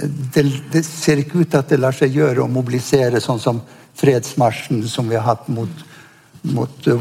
det, 0.00 0.44
det 0.72 0.84
ser 0.86 1.20
ikke 1.20 1.42
ut 1.42 1.50
til 1.50 1.60
at 1.60 1.72
det 1.72 1.80
lar 1.80 1.96
seg 1.96 2.16
gjøre 2.16 2.44
å 2.44 2.50
mobilisere 2.50 3.20
sånn 3.20 3.40
som 3.42 3.60
fredsmarsjen 4.00 4.82
som 4.88 5.08
vi 5.10 5.18
har 5.18 5.26
hatt 5.26 5.48
mot, 5.52 5.70
mot, 6.42 6.86
eh, 6.86 6.94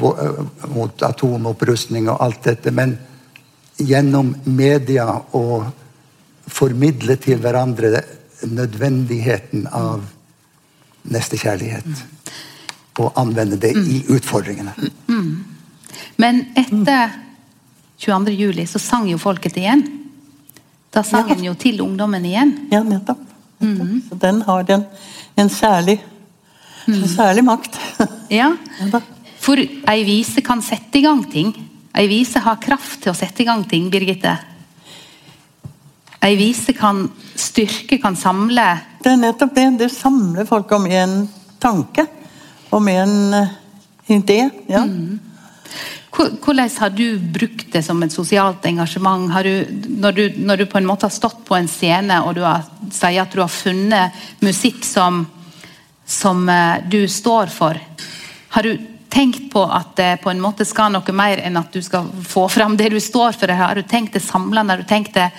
mot 0.67 1.01
atomopprustning 1.03 2.10
og 2.10 2.22
alt 2.24 2.43
dette. 2.43 2.72
Men 2.72 2.98
gjennom 3.77 4.36
media 4.46 5.05
å 5.34 5.63
formidle 6.50 7.15
til 7.22 7.39
hverandre 7.39 8.01
nødvendigheten 8.48 9.67
av 9.72 10.03
nestekjærlighet. 11.10 12.03
Og 13.00 13.13
anvende 13.15 13.55
det 13.60 13.72
i 13.77 14.01
utfordringene. 14.12 14.74
Men 16.19 16.41
etter 16.60 17.13
22. 18.00 18.34
juli 18.36 18.65
så 18.67 18.79
sang 18.79 19.08
jo 19.08 19.17
folket 19.17 19.55
igjen. 19.58 19.86
Da 20.91 21.03
sang 21.03 21.29
Ja. 21.29 21.36
en 21.36 21.43
jo 21.43 21.53
til 21.53 21.81
ungdommen 21.81 22.25
igjen. 22.25 22.67
Ja, 22.72 22.84
nettopp. 22.84 23.19
Så 23.62 24.15
den 24.19 24.41
har 24.41 24.65
en, 24.72 24.86
en 25.38 25.50
særlig 25.50 26.00
en 26.88 27.08
særlig 27.08 27.43
makt. 27.43 27.77
Ja. 28.29 28.55
For 29.39 29.60
ei 29.60 30.03
vise 30.08 30.43
kan 30.46 30.62
sette 30.65 31.00
i 31.00 31.05
gang 31.05 31.24
ting. 31.31 31.53
Ei 31.96 32.08
vise 32.12 32.41
har 32.43 32.60
kraft 32.62 33.03
til 33.03 33.13
å 33.13 33.17
sette 33.17 33.43
i 33.43 33.48
gang 33.48 33.63
ting, 33.67 33.88
Birgitte. 33.91 34.36
Ei 36.19 36.36
vise 36.36 36.75
kan 36.75 37.05
styrke, 37.39 37.98
kan 38.01 38.17
samle. 38.19 38.67
Det 39.00 39.13
er 39.13 39.22
nettopp 39.22 39.55
det. 39.55 39.69
Det 39.79 39.89
samler 39.93 40.48
folk 40.48 40.72
om 40.75 40.86
en 40.91 41.22
tanke. 41.62 42.05
Om 42.75 42.88
en 42.91 43.15
eh, 43.34 43.55
idé. 44.13 44.41
Ja. 44.67 44.84
Mm. 44.84 45.19
Hvordan 46.19 46.69
har 46.79 46.89
du 46.89 47.19
brukt 47.19 47.72
det 47.72 47.84
som 47.86 48.01
et 48.03 48.12
sosialt 48.12 48.65
engasjement? 48.67 49.29
Har 49.31 49.48
du, 49.48 49.65
når, 49.88 50.12
du, 50.12 50.24
når 50.43 50.58
du 50.58 50.65
på 50.67 50.79
en 50.81 50.89
måte 50.89 51.08
har 51.08 51.15
stått 51.15 51.46
på 51.48 51.55
en 51.55 51.69
scene 51.69 52.17
og 52.25 52.36
du 52.36 52.43
har, 52.43 52.65
sier 52.91 53.22
at 53.24 53.31
du 53.31 53.39
har 53.39 53.53
funnet 53.53 54.17
musikk 54.43 54.84
som, 54.84 55.24
som 56.03 56.43
eh, 56.51 56.84
du 56.91 57.05
står 57.08 57.53
for, 57.53 57.79
har 58.50 58.65
du 58.65 58.88
tenkt 59.10 59.50
på 59.54 59.63
at 59.66 59.96
det 59.98 60.10
på 60.24 60.32
en 60.32 60.42
måte 60.42 60.66
skal 60.68 60.92
noe 60.94 61.16
mer 61.16 61.42
enn 61.44 61.58
at 61.60 61.74
du 61.74 61.82
skal 61.84 62.08
få 62.28 62.48
fram 62.51 62.78
det 62.78 62.92
du 62.94 63.00
står 63.01 63.38
for? 63.39 63.51
Har 63.51 63.75
du 63.75 63.84
tenkt 63.84 64.16
det 64.18 64.24
samlende? 64.25 64.74
Har 64.74 64.84
du 64.84 64.89
tenkt 64.89 65.18
det 65.18 65.30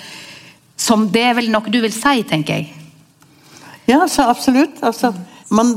som 0.81 1.11
Det 1.12 1.23
er 1.23 1.35
vel 1.37 1.50
noe 1.53 1.69
du 1.69 1.81
vil 1.83 1.93
si, 1.93 2.23
tenker 2.25 2.57
jeg. 2.57 2.71
Ja, 3.91 4.07
så 4.09 4.25
absolutt. 4.31 4.79
Altså, 4.87 5.12
man 5.53 5.75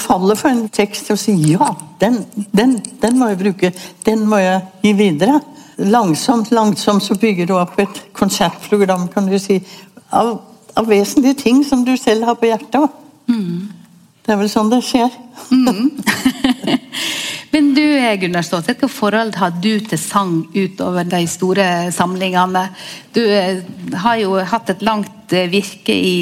faller 0.00 0.34
for 0.34 0.50
en 0.50 0.64
tekst 0.72 1.10
og 1.12 1.20
sier 1.20 1.54
ja, 1.54 1.68
den, 2.00 2.18
den, 2.56 2.78
den 3.02 3.18
må 3.20 3.28
jeg 3.30 3.40
bruke. 3.44 3.72
Den 4.06 4.24
må 4.26 4.40
jeg 4.42 4.62
gi 4.82 4.94
videre. 4.98 5.38
Langsomt, 5.78 6.50
langsomt 6.50 7.04
så 7.04 7.14
bygger 7.20 7.46
du 7.46 7.54
opp 7.60 7.78
et 7.80 8.02
konsertprogram 8.16 9.06
kan 9.12 9.28
du 9.30 9.38
si, 9.40 9.60
av, 10.10 10.34
av 10.74 10.90
vesentlige 10.90 11.38
ting 11.44 11.62
som 11.64 11.84
du 11.86 11.94
selv 12.00 12.26
har 12.28 12.40
på 12.40 12.50
hjertet. 12.50 12.98
Det 13.30 14.34
er 14.34 14.40
vel 14.40 14.50
sånn 14.52 14.72
det 14.72 14.82
skjer. 14.84 15.14
Men 17.60 17.74
du 17.74 18.16
Gunnar 18.20 18.40
Ståstedt, 18.40 18.78
hvilke 18.80 18.88
forhold 18.88 19.34
har 19.36 19.50
du 19.60 19.74
til 19.84 19.98
sang 20.00 20.46
utover 20.54 21.04
de 21.04 21.18
store 21.28 21.64
samlingene? 21.92 22.62
Du 23.12 23.20
eh, 23.20 23.58
har 24.00 24.16
jo 24.16 24.38
hatt 24.48 24.70
et 24.72 24.84
langt 24.86 25.34
eh, 25.36 25.50
virke 25.52 25.92
i 25.92 26.14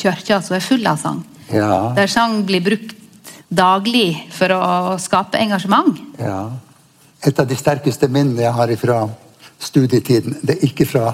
kirka 0.00 0.38
som 0.40 0.56
er 0.56 0.64
full 0.64 0.88
av 0.88 0.96
sang. 1.02 1.18
Ja. 1.52 1.92
Der 1.98 2.08
sang 2.08 2.38
blir 2.48 2.64
brukt 2.64 2.94
daglig 3.52 4.22
for 4.32 4.54
å 4.56 4.94
skape 4.96 5.36
engasjement. 5.36 6.00
Ja. 6.16 6.46
Et 7.28 7.44
av 7.44 7.50
de 7.50 7.60
sterkeste 7.60 8.08
minnene 8.08 8.46
jeg 8.46 8.56
har 8.56 8.74
fra 8.80 9.02
studietiden, 9.68 10.38
det 10.40 10.56
er 10.56 10.66
ikke 10.70 10.88
fra 10.88 11.12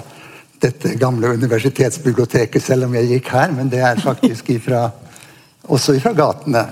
dette 0.62 0.94
gamle 0.94 1.34
universitetsbiblioteket, 1.42 2.62
selv 2.62 2.86
om 2.86 2.94
jeg 3.00 3.16
gikk 3.16 3.34
her, 3.34 3.50
men 3.58 3.74
det 3.74 3.82
er 3.82 4.06
faktisk 4.06 4.52
ifra, 4.60 4.86
også 5.66 5.98
fra 6.06 6.14
gatene. 6.22 6.66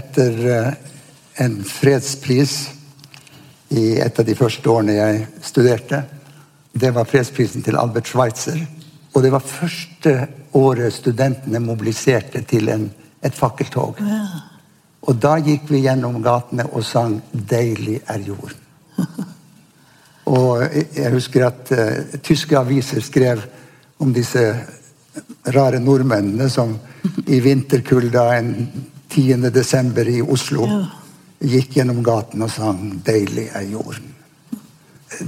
Etter 0.00 0.44
eh, 0.48 0.92
en 1.36 1.64
fredspris 1.64 2.70
i 3.74 3.98
et 3.98 4.18
av 4.20 4.26
de 4.26 4.34
første 4.38 4.70
årene 4.70 4.94
jeg 4.96 5.26
studerte. 5.42 6.02
Det 6.74 6.90
var 6.94 7.08
fredsprisen 7.10 7.62
til 7.62 7.78
Albert 7.78 8.10
Schweitzer. 8.10 8.58
Og 9.14 9.22
det 9.22 9.30
var 9.34 9.42
første 9.46 10.14
året 10.54 10.94
studentene 10.94 11.60
mobiliserte 11.62 12.42
til 12.50 12.68
en, 12.70 12.88
et 13.22 13.34
fakkeltog. 13.34 13.98
Og 15.04 15.18
da 15.20 15.36
gikk 15.42 15.68
vi 15.70 15.84
gjennom 15.84 16.22
gatene 16.22 16.66
og 16.72 16.84
sang 16.86 17.20
'Deilig 17.32 18.00
er 18.08 18.18
jorden'. 18.18 18.60
Og 20.26 20.62
jeg- 20.96 21.12
husker 21.12 21.46
at 21.46 21.70
uh, 21.70 22.18
tyske 22.22 22.56
aviser 22.58 23.00
skrev 23.00 23.42
om 23.98 24.12
disse 24.12 24.40
rare 25.46 25.78
nordmennene 25.78 26.48
som 26.50 26.78
i 27.26 27.40
vinterkulda 27.40 28.38
en 28.38 28.72
10. 29.10 29.50
desember 29.50 30.08
i 30.08 30.22
Oslo 30.22 30.64
gikk 31.40 31.76
gjennom 31.76 32.04
gaten 32.04 32.42
og 32.42 32.50
sang 32.50 33.02
'Deilig 33.06 33.48
er 33.54 33.62
jorden'. 33.62 34.14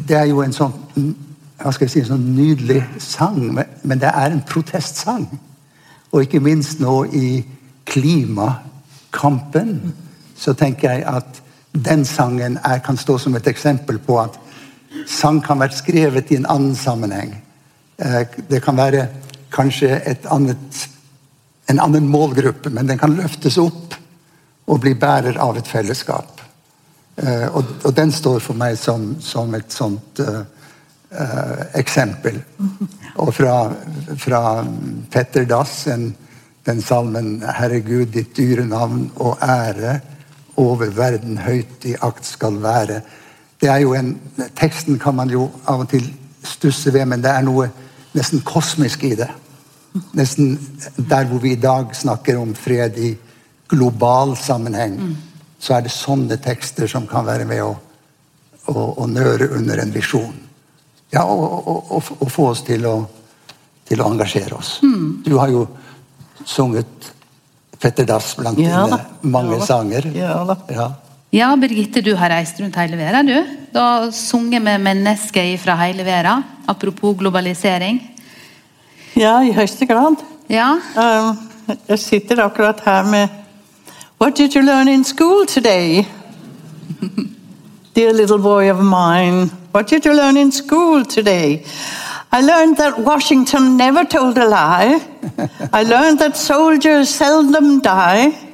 Det 0.08 0.16
er 0.16 0.24
jo 0.24 0.42
en 0.42 0.52
sånn 0.52 0.72
hva 1.56 1.72
skal 1.72 1.86
jeg 1.86 1.92
si, 1.92 2.00
en 2.00 2.10
sånn 2.10 2.34
nydelig 2.36 2.82
sang, 3.00 3.54
men- 3.54 3.98
det 3.98 4.10
er 4.12 4.30
en 4.30 4.42
protestsang. 4.42 5.38
Og 6.12 6.22
ikke 6.22 6.40
minst 6.40 6.80
nå 6.80 7.04
i 7.04 7.44
klimakampen, 7.86 9.94
så 10.36 10.52
tenker 10.52 10.90
jeg 10.90 11.04
at 11.06 11.40
den 11.72 12.04
sangen 12.04 12.58
er, 12.64 12.78
kan 12.78 12.96
stå 12.96 13.18
som 13.18 13.34
et 13.34 13.46
eksempel 13.46 13.98
på 13.98 14.20
at 14.20 14.38
sang 15.06 15.40
kan 15.40 15.58
være 15.58 15.76
skrevet 15.76 16.30
i 16.30 16.36
en 16.36 16.46
annen 16.46 16.74
sammenheng. 16.74 17.42
Eh, 17.98 18.24
Det 18.48 18.62
kan 18.62 18.76
være 18.76 19.08
kanskje 19.50 20.02
et 20.06 20.26
annet, 20.30 20.88
en 21.68 21.80
annen 21.80 22.08
målgruppe, 22.08 22.70
men 22.70 22.86
den 22.86 22.98
kan 22.98 23.16
løftes 23.16 23.58
opp 23.58 23.94
og 24.66 24.80
bli 24.80 24.94
bærer 24.94 25.38
av 25.42 25.56
et 25.56 25.68
fellesskap. 25.68 26.40
Eh, 27.16 27.48
Og, 27.48 27.64
og 27.84 27.94
den 27.96 28.12
står 28.12 28.40
for 28.44 28.54
meg 28.54 28.76
som, 28.78 29.16
som 29.20 29.54
et 29.54 29.72
sånt 29.72 30.20
eh, 30.20 30.42
eh, 31.10 31.62
eksempel. 31.80 32.42
Og 33.22 33.32
fra, 33.34 33.72
fra 34.20 34.40
Petter 35.10 35.46
Dass, 35.48 35.86
en, 35.86 36.14
den 36.66 36.82
salmen 36.82 37.42
'Herregud, 37.42 38.06
ditt 38.12 38.36
dyre 38.36 38.66
navn 38.66 39.10
og 39.16 39.38
ære 39.40 40.00
over 40.56 40.90
verden 40.90 41.38
høyt 41.38 41.84
i 41.84 41.94
akt 42.02 42.26
skal 42.26 42.60
være'. 42.60 43.00
Det 43.60 43.68
er 43.68 43.78
jo 43.78 43.94
en, 43.94 44.18
Teksten 44.56 44.98
kan 44.98 45.14
man 45.14 45.30
jo 45.30 45.50
av 45.66 45.80
og 45.80 45.88
til 45.88 46.12
stusse 46.42 46.92
ved, 46.92 47.06
men 47.06 47.22
det 47.22 47.30
er 47.30 47.42
noe 47.46 47.70
nesten 48.14 48.42
kosmisk 48.44 49.04
i 49.04 49.14
det. 49.14 49.30
Nesten 50.12 50.58
der 50.96 51.24
hvor 51.24 51.38
vi 51.38 51.52
i 51.52 51.60
dag 51.60 51.94
snakker 51.96 52.36
om 52.36 52.54
fred 52.54 52.98
i 52.98 53.16
global 53.68 54.36
sammenheng, 54.38 54.98
så 55.58 55.76
er 55.78 55.86
det 55.86 55.92
sånne 55.94 56.36
tekster 56.42 56.86
som 56.90 57.06
kan 57.10 57.26
være 57.26 57.46
med 57.48 57.62
å, 57.64 57.72
å, 58.70 58.76
å 59.02 59.06
nøre 59.10 59.48
under 59.56 59.80
en 59.82 59.92
visjon. 59.94 60.34
Ja, 61.14 61.24
og, 61.24 61.42
og, 61.66 61.90
og, 61.96 62.10
og 62.20 62.30
få 62.30 62.48
oss 62.52 62.62
til 62.66 62.86
å, 62.86 62.96
til 63.88 64.02
å 64.02 64.08
engasjere 64.10 64.54
oss. 64.58 64.76
Du 65.26 65.36
har 65.38 65.50
jo 65.54 65.64
sunget 66.46 67.12
Petter 67.80 68.06
Dass 68.08 68.34
blant 68.38 68.58
Ja 68.58 68.84
dine 68.86 69.00
mange 69.22 69.56
Ja 69.56 69.60
da. 69.60 69.66
sanger. 69.68 70.06
Ja 70.16 70.36
da. 70.48 70.56
Ja. 70.72 70.86
Ja, 71.36 71.48
Birgitte, 71.58 72.00
du 72.00 72.14
har 72.16 72.30
reist 72.32 72.60
rundt 72.62 72.76
hele 72.78 72.96
verden, 72.96 73.26
du. 73.28 73.56
Da 73.74 74.10
sunget 74.14 74.62
vi 74.64 74.76
mennesker 74.80 75.48
fra 75.60 75.74
hele 75.82 76.04
verden. 76.06 76.44
Apropos 76.70 77.16
globalisering. 77.18 77.98
Ja, 79.16 79.40
i 79.44 79.52
høyeste 79.56 79.88
grad. 79.90 80.22
Ja, 80.48 80.76
Um, 80.96 81.38
jeg 81.88 81.98
sitter 81.98 82.44
akkurat 82.44 82.78
her 82.86 83.02
med 83.10 83.28
What 84.18 84.34
did 84.34 84.54
you 84.54 84.62
learn 84.62 84.88
in 84.88 85.04
school 85.04 85.44
today? 85.44 86.06
Dear 87.92 88.14
little 88.14 88.38
boy 88.38 88.70
of 88.70 88.80
mine, 88.80 89.48
what 89.72 89.88
did 89.88 90.06
you 90.06 90.14
learn 90.14 90.38
in 90.38 90.52
school 90.52 91.04
today? 91.04 91.66
I 92.32 92.40
learned 92.40 92.78
that 92.78 92.98
Washington 92.98 93.76
never 93.76 94.06
told 94.06 94.38
a 94.38 94.48
lie. 94.48 95.06
I 95.70 95.82
learned 95.82 96.20
that 96.20 96.34
soldiers 96.38 97.10
seldom 97.10 97.80
die. 97.80 98.45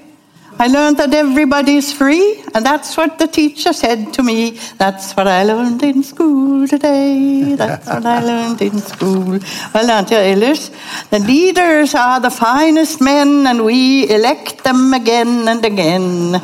I 0.58 0.68
learned 0.68 0.96
that 0.98 1.12
everybody 1.12 1.76
is 1.76 1.92
free, 1.92 2.42
and 2.54 2.64
that's 2.64 2.96
what 2.96 3.18
the 3.18 3.26
teacher 3.26 3.72
said 3.72 4.12
to 4.14 4.22
me. 4.22 4.58
That's 4.78 5.12
what 5.16 5.26
I 5.26 5.42
learned 5.44 5.82
in 5.82 6.02
school 6.02 6.68
today. 6.68 7.54
That's 7.56 7.86
what 7.86 8.06
I 8.06 8.20
learned 8.20 8.62
in 8.62 8.78
school. 8.80 9.40
Hva 9.72 9.82
lærte 9.82 10.14
jeg 10.14 10.32
ellers? 10.32 10.70
The 11.10 11.18
leaders 11.18 11.94
are 11.94 12.20
the 12.20 12.30
finest 12.30 13.00
men, 13.00 13.46
and 13.46 13.64
we 13.64 14.06
elect 14.08 14.62
them 14.64 14.94
again 14.94 15.48
and 15.48 15.64
again. 15.64 16.32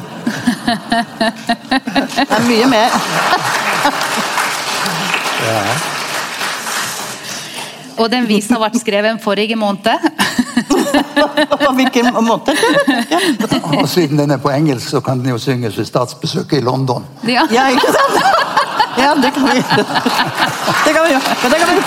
Det 2.28 2.30
er 2.30 2.42
mye 2.48 2.66
mer. 2.68 2.90
Og 7.98 8.10
den 8.10 8.28
visen 8.28 8.54
har 8.54 8.62
vært 8.62 8.78
skrevet 8.80 9.22
forrige 9.22 9.56
måned. 9.58 9.88
På 11.66 11.72
hvilken 11.74 12.10
måte? 12.24 12.54
Ja, 13.10 13.18
Og 13.80 13.88
siden 13.88 14.18
den 14.18 14.30
er 14.30 14.36
på 14.42 14.50
engelsk, 14.50 14.88
så 14.90 15.00
kan 15.00 15.20
den 15.22 15.28
jo 15.34 15.38
synges 15.38 15.78
ved 15.78 15.84
statsbesøket 15.88 16.58
i 16.58 16.64
London. 16.64 17.04
Ja. 17.28 17.46
ja 17.52 17.68
ikke 17.74 17.92
sant? 17.92 18.22
Ja, 18.98 19.12
det 19.14 19.30
kan 19.30 19.44
vi. 19.46 19.60
Det 19.62 20.92
kan 20.94 21.04
vi 21.04 21.10
gjøre. 21.12 21.22
Ja, 21.42 21.48
det 21.52 21.58
kan 21.60 21.68
vi. 21.70 21.80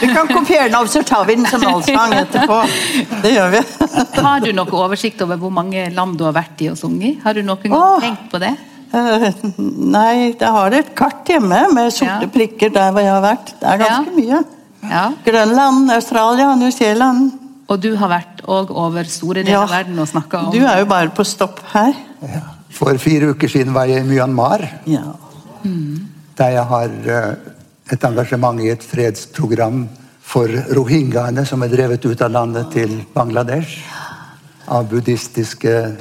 vi 0.00 0.08
kan 0.14 0.28
kopiere 0.28 0.66
den, 0.68 0.74
og 0.76 0.88
så 0.92 1.02
tar 1.06 1.24
vi 1.28 1.34
den 1.38 1.46
som 1.48 1.64
allsang 1.68 2.14
etterpå. 2.18 2.58
Det 3.24 3.32
gjør 3.32 3.54
vi. 3.54 3.62
Har 4.20 4.44
du 4.44 4.50
noe 4.56 4.76
oversikt 4.84 5.22
over 5.24 5.40
hvor 5.40 5.52
mange 5.54 5.86
land 5.94 6.18
du 6.20 6.26
har 6.28 6.36
vært 6.36 6.60
i 6.64 6.68
og 6.72 6.78
sunget? 6.80 7.22
Har 7.24 7.32
du 7.36 7.42
noen 7.46 7.62
gang 7.64 7.78
Åh. 7.80 8.00
tenkt 8.04 8.28
på 8.32 8.42
det? 8.42 8.52
Uh, 8.94 9.26
Nei, 9.58 10.34
jeg 10.38 10.50
har 10.54 10.76
et 10.78 10.92
kart 10.94 11.26
hjemme 11.32 11.64
med 11.74 11.90
sorte 11.94 12.28
Ja. 12.28 12.30
prikker 12.36 12.70
der 12.74 12.92
hvor 12.94 13.02
jeg 13.02 13.10
har 13.10 13.24
vært. 13.24 13.54
Det 13.60 13.66
er 13.72 13.80
ganske 13.82 14.12
Ja. 14.12 14.18
mye. 14.20 14.44
Ja. 14.90 15.12
Grønland, 15.24 15.90
Australia, 15.94 16.54
New 16.54 16.70
Zealand. 16.70 17.32
Og 17.68 17.80
du 17.80 17.94
har 17.96 18.10
vært 18.12 18.42
òg 18.44 18.70
over 18.70 19.04
store 19.08 19.42
deler 19.42 19.50
Ja. 19.56 19.62
av 19.62 19.70
verden 19.70 19.98
og 19.98 20.08
snakka 20.08 20.38
om 20.46 20.52
Du 20.52 20.64
er 20.66 20.78
jo 20.80 20.86
bare 20.86 21.08
på 21.08 21.24
stopp 21.24 21.60
her. 21.72 21.94
Ja. 22.22 22.40
For 22.70 22.98
fire 22.98 23.30
uker 23.32 23.48
siden 23.48 23.72
var 23.72 23.86
jeg 23.86 24.04
i 24.04 24.08
Myanmar, 24.08 24.60
Ja. 24.86 25.14
der 26.36 26.48
jeg 26.50 26.64
har 26.64 26.84
eh, 27.06 27.34
et 27.92 28.04
engasjement 28.04 28.60
i 28.60 28.68
et 28.68 28.82
fredsprogram 28.82 29.88
for 30.20 30.46
rohingyaene 30.48 31.46
som 31.46 31.62
er 31.62 31.68
drevet 31.68 32.04
ut 32.04 32.20
av 32.22 32.30
landet 32.30 32.70
til 32.72 33.04
Bangladesh 33.14 33.78
av 34.68 34.88
buddhistiske 34.88 35.96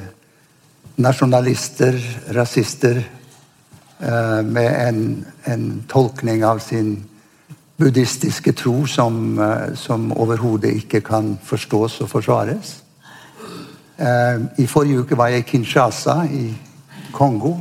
nasjonalister, 0.97 1.97
rasister, 2.33 3.03
eh, 3.99 4.41
med 4.43 4.87
en, 4.87 5.25
en 5.45 5.83
tolkning 5.87 6.43
av 6.45 6.59
sin 6.59 7.03
buddhistiske 7.83 8.53
tro 8.55 8.85
som, 8.87 9.39
eh, 9.39 9.75
som 9.75 10.11
overhodet 10.15 10.71
ikke 10.83 11.01
kan 11.03 11.37
forstås 11.43 12.01
og 12.01 12.09
forsvares. 12.09 12.75
Eh, 13.99 14.39
I 14.57 14.67
forrige 14.67 15.03
uke 15.03 15.17
var 15.17 15.27
jeg 15.27 15.43
i 15.43 15.49
Kinshasa 15.51 16.23
i 16.25 16.53
Kongo. 17.11 17.57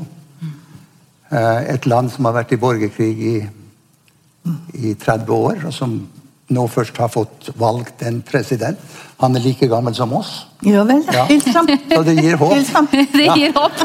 Eh, 1.33 1.75
et 1.75 1.87
land 1.87 2.11
som 2.13 2.25
har 2.25 2.33
vært 2.33 2.53
i 2.53 2.61
borgerkrig 2.61 3.13
i, 3.19 3.37
i 4.75 4.95
30 4.95 5.33
år, 5.33 5.67
og 5.67 5.73
som 5.73 6.09
nå 6.53 6.67
først 6.69 6.97
har 7.01 7.09
fått 7.09 7.51
valgt 7.57 8.03
en 8.03 8.23
president. 8.23 8.79
Han 9.23 9.37
er 9.37 9.45
like 9.45 9.69
gammel 9.69 9.95
som 9.95 10.13
oss. 10.13 10.47
Ja 10.63 10.85
vel. 10.85 11.05
Ja. 11.13 11.27
Så 11.97 12.03
det 12.05 12.17
gir 12.21 12.37
håp. 12.37 12.57
Det 13.13 13.29
gir 13.37 13.53
håp! 13.57 13.85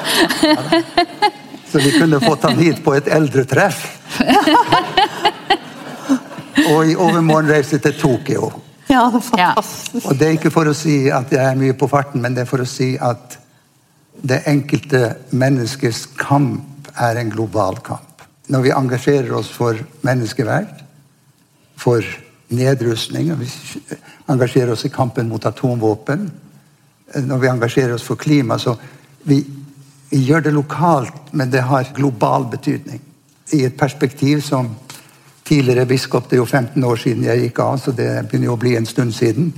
Så 1.72 1.80
vi 1.84 1.92
kunne 2.00 2.20
fått 2.24 2.44
han 2.48 2.60
hit 2.60 2.84
på 2.84 2.94
et 2.96 3.08
eldretreff. 3.12 3.84
Og 6.74 6.92
i 6.92 6.96
overmorgen 6.96 7.52
reiser 7.52 7.82
til 7.84 7.96
Tokyo. 8.00 8.52
Ja, 8.88 9.06
det 9.12 9.20
er 9.20 9.26
fantastisk. 9.26 10.06
Og 10.08 10.16
det 10.20 10.28
er 10.28 10.38
ikke 10.38 10.54
for 10.54 10.70
å 10.70 10.76
si 10.76 10.96
at 11.12 11.32
jeg 11.34 11.44
er 11.44 11.60
mye 11.60 11.76
på 11.78 11.90
farten, 11.92 12.22
men 12.24 12.36
det 12.36 12.46
er 12.46 12.50
for 12.50 12.64
å 12.64 12.70
si 12.70 12.94
at 13.04 13.38
det 14.18 14.42
enkelte 14.50 15.18
menneskets 15.38 16.06
kamp 16.18 16.88
er 16.98 17.20
en 17.20 17.30
global 17.30 17.78
kamp. 17.86 18.24
Når 18.48 18.64
vi 18.64 18.74
engasjerer 18.74 19.34
oss 19.36 19.50
for 19.52 19.78
menneskeverd, 20.08 20.72
for 21.78 22.06
nedrustning, 22.56 23.32
og 23.34 23.44
vi 23.44 23.50
engasjerer 24.32 24.72
oss 24.74 24.86
i 24.88 24.94
kampen 24.94 25.28
mot 25.30 25.46
atomvåpen, 25.46 26.30
når 27.28 27.44
vi 27.44 27.52
engasjerer 27.52 27.96
oss 27.96 28.08
for 28.08 28.20
klima, 28.20 28.58
så 28.60 28.76
vi, 29.28 29.42
vi 30.10 30.24
gjør 30.30 30.48
det 30.48 30.56
lokalt, 30.56 31.32
men 31.32 31.52
det 31.52 31.68
har 31.68 31.92
global 31.96 32.48
betydning. 32.52 33.04
I 33.54 33.64
et 33.68 33.78
perspektiv 33.80 34.42
som 34.44 34.74
tidligere 35.48 35.88
biskop, 35.88 36.30
det 36.30 36.38
er 36.38 36.44
jo 36.44 36.46
15 36.46 36.84
år 36.84 37.00
siden 37.02 37.24
jeg 37.28 37.46
gikk 37.46 37.62
av, 37.64 37.78
så 37.82 37.94
det 37.96 38.10
begynner 38.28 38.52
jo 38.52 38.58
å 38.58 38.62
bli 38.62 38.76
en 38.78 38.88
stund 38.90 39.16
siden, 39.16 39.52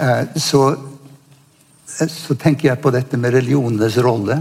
eh, 0.00 0.22
så, 0.36 0.62
så 1.86 2.34
tenker 2.34 2.72
jeg 2.72 2.82
på 2.82 2.92
dette 2.94 3.20
med 3.20 3.34
religionenes 3.36 3.98
rolle. 4.02 4.40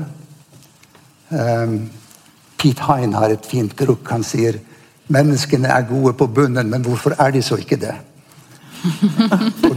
Um, 1.32 1.76
Pete 2.60 2.84
Hine 2.86 3.18
har 3.18 3.32
et 3.32 3.46
fint 3.48 3.74
grukk. 3.78 4.10
Han 4.12 4.26
sier 4.28 4.58
menneskene 5.12 5.70
er 5.72 5.88
gode 5.90 6.14
på 6.18 6.28
bunnen, 6.28 6.70
men 6.70 6.84
hvorfor 6.86 7.16
er 7.18 7.32
de 7.34 7.44
så 7.46 7.58
ikke 7.62 7.80
det? 7.82 7.96
og, 8.82 9.76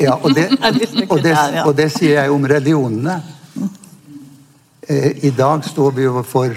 ja, 0.00 0.14
og, 0.14 0.34
det, 0.36 0.46
og, 1.10 1.22
det, 1.24 1.36
og 1.64 1.72
det 1.76 1.88
sier 1.94 2.20
jeg 2.20 2.32
om 2.32 2.44
religionene. 2.48 3.16
Eh, 4.86 5.24
I 5.26 5.32
dag 5.34 5.64
står 5.64 5.96
vi 5.96 6.06
overfor 6.06 6.54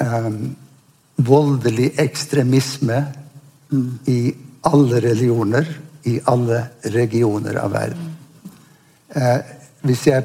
um, 0.00 0.50
voldelig 1.26 1.92
ekstremisme 2.00 3.04
i 4.06 4.34
alle 4.60 5.00
religioner, 5.00 5.66
i 6.02 6.20
alle 6.24 6.64
regioner 6.82 7.58
av 7.60 7.72
verden. 7.72 8.14
Eh, 9.14 9.38
hvis 9.82 10.06
jeg 10.06 10.24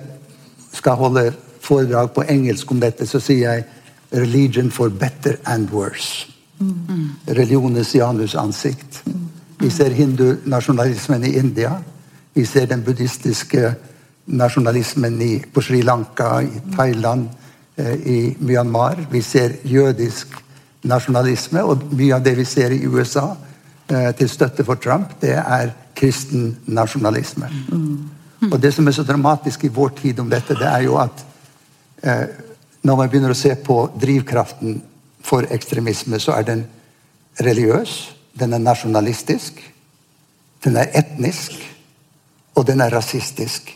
skal 0.76 1.00
holde 1.00 1.32
foredrag 1.64 2.14
på 2.14 2.26
engelsk 2.30 2.72
om 2.72 2.80
dette, 2.80 3.08
så 3.08 3.20
sier 3.20 3.52
jeg 3.52 3.64
'religion 4.12 4.72
for 4.72 4.90
better 4.90 5.38
and 5.46 5.70
worse'. 5.70 6.28
Religionens 7.28 7.96
janusansikt. 7.96 9.04
Vi 9.60 9.70
ser 9.70 9.90
hindunasjonalismen 9.90 11.24
i 11.24 11.38
India. 11.38 11.84
Vi 12.34 12.46
ser 12.46 12.66
den 12.66 12.84
buddhistiske 12.84 13.76
nasjonalismen 14.26 15.42
på 15.54 15.62
Sri 15.62 15.82
Lanka, 15.82 16.42
i 16.42 16.62
Thailand, 16.78 17.30
eh, 17.76 17.94
i 17.94 18.36
Myanmar. 18.40 19.08
Vi 19.12 19.22
ser 19.22 19.52
jødisk 19.64 20.45
nasjonalisme, 20.86 21.64
og 21.64 21.84
mye 21.96 22.16
av 22.16 22.24
det 22.26 22.36
vi 22.38 22.46
ser 22.48 22.74
i 22.76 22.86
USA 22.86 23.32
eh, 23.90 24.12
til 24.18 24.30
støtte 24.30 24.66
for 24.66 24.82
Trump, 24.82 25.18
det 25.22 25.36
er 25.40 25.74
kristen 25.96 26.56
nasjonalisme. 26.66 27.50
Og 28.52 28.58
det 28.62 28.74
som 28.76 28.88
er 28.88 28.96
så 28.96 29.04
dramatisk 29.04 29.64
i 29.66 29.74
vår 29.74 29.96
tid 30.02 30.20
om 30.20 30.30
dette, 30.30 30.58
det 30.60 30.68
er 30.68 30.84
jo 30.86 30.98
at 31.02 31.24
eh, 32.04 32.26
når 32.86 33.00
man 33.00 33.10
begynner 33.10 33.34
å 33.34 33.38
se 33.38 33.56
på 33.56 33.80
drivkraften 34.02 34.82
for 35.26 35.48
ekstremisme, 35.52 36.20
så 36.22 36.36
er 36.38 36.46
den 36.46 36.66
religiøs, 37.42 37.96
den 38.40 38.54
er 38.54 38.62
nasjonalistisk, 38.62 39.58
den 40.64 40.78
er 40.78 40.92
etnisk, 40.94 41.56
og 42.56 42.68
den 42.68 42.82
er 42.82 42.94
rasistisk. 42.94 43.74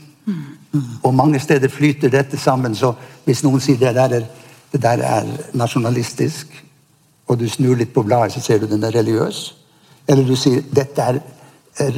Og 1.04 1.13
mange 1.15 1.39
steder 1.41 1.72
flyter 1.74 2.12
dette 2.13 2.38
sammen, 2.38 2.76
så 2.76 2.93
hvis 3.26 3.41
noen 3.43 3.62
sier 3.63 3.80
det 3.82 3.95
der 3.98 4.15
er, 4.19 4.28
det 4.72 4.82
der 4.84 5.02
er 5.02 5.30
nasjonalistisk, 5.58 6.54
og 7.30 7.38
du 7.38 7.46
snur 7.50 7.78
litt 7.78 7.94
på 7.94 8.04
bladet, 8.04 8.34
så 8.34 8.42
ser 8.42 8.60
du 8.60 8.68
den 8.68 8.84
er 8.84 8.96
religiøs, 8.96 9.44
eller 10.10 10.26
du 10.26 10.36
sier 10.36 10.63
dette 10.74 11.06
er 11.06 11.20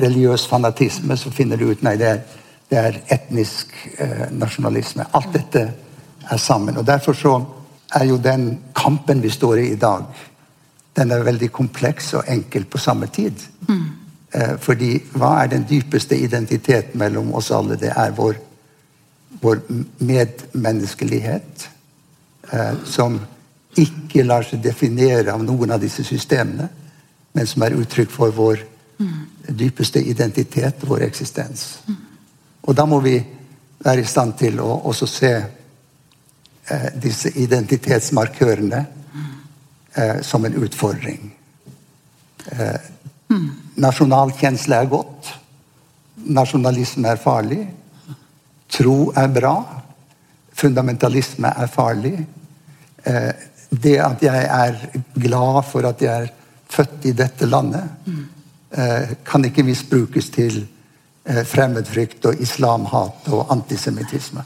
religiøs 0.01 0.45
fanatisme, 0.47 1.17
så 1.17 1.31
finner 1.31 1.57
du 1.57 1.69
ut 1.71 1.83
nei, 1.85 1.95
det 1.97 2.09
er, 2.09 2.19
det 2.69 2.79
er 2.79 2.99
etnisk 3.15 3.71
eh, 3.97 4.27
nasjonalisme. 4.35 5.07
Alt 5.17 5.31
dette 5.33 5.63
er 6.27 6.37
sammen. 6.37 6.77
Og 6.77 6.85
Derfor 6.87 7.17
så 7.17 7.33
er 7.95 8.05
jo 8.07 8.19
den 8.21 8.59
kampen 8.75 9.23
vi 9.23 9.31
står 9.31 9.63
i 9.63 9.71
i 9.71 9.79
dag, 9.79 10.05
den 10.95 11.11
er 11.11 11.23
veldig 11.23 11.51
kompleks 11.51 12.13
og 12.19 12.27
enkel 12.27 12.65
på 12.67 12.77
samme 12.77 13.07
tid. 13.07 13.39
Eh, 14.33 14.55
fordi 14.59 14.93
hva 15.15 15.37
er 15.41 15.51
den 15.51 15.65
dypeste 15.69 16.17
identiteten 16.19 16.99
mellom 16.99 17.33
oss 17.33 17.51
alle? 17.51 17.79
Det 17.79 17.91
er 17.95 18.11
vår, 18.15 18.35
vår 19.41 19.61
medmenneskelighet, 19.99 21.69
eh, 22.51 22.73
som 22.85 23.19
ikke 23.79 24.23
lar 24.27 24.43
seg 24.43 24.61
definere 24.63 25.31
av 25.33 25.43
noen 25.43 25.71
av 25.71 25.81
disse 25.81 26.03
systemene, 26.03 26.67
men 27.31 27.47
som 27.47 27.63
er 27.63 27.77
uttrykk 27.79 28.11
for 28.11 28.33
vår 28.35 28.65
dypeste 29.47 30.01
identitet, 30.03 30.83
vår 30.87 31.05
eksistens. 31.07 31.81
Og 32.61 32.75
da 32.75 32.85
må 32.85 32.99
vi 33.01 33.15
være 33.81 34.03
i 34.03 34.09
stand 34.09 34.35
til 34.37 34.59
å 34.61 34.69
også 34.91 35.07
se 35.09 35.31
eh, 35.41 36.89
disse 37.01 37.31
identitetsmarkørene 37.41 38.81
eh, 39.95 40.21
som 40.21 40.45
en 40.45 40.57
utfordring. 40.61 41.31
Eh, 42.51 42.89
Nasjonalkjensle 43.81 44.75
er 44.75 44.89
godt. 44.91 45.31
Nasjonalisme 46.35 47.13
er 47.13 47.21
farlig. 47.21 47.61
Tro 48.71 49.11
er 49.17 49.31
bra. 49.31 49.55
Fundamentalisme 50.61 51.53
er 51.63 51.71
farlig. 51.71 52.13
Eh, 53.07 53.31
det 53.71 53.97
at 54.03 54.23
jeg 54.23 54.45
er 54.45 54.79
glad 55.15 55.63
for 55.63 55.87
at 55.87 56.01
jeg 56.03 56.27
er 56.27 56.29
født 56.71 57.05
i 57.07 57.15
dette 57.15 57.47
landet, 57.47 57.83
eh, 58.71 59.15
kan 59.25 59.45
ikke 59.45 59.63
misbrukes 59.63 60.29
til 60.31 60.61
eh, 61.25 61.43
fremmedfrykt 61.47 62.25
og 62.25 62.41
islamhat 62.41 63.31
og 63.31 63.51
antisemittisme. 63.51 64.43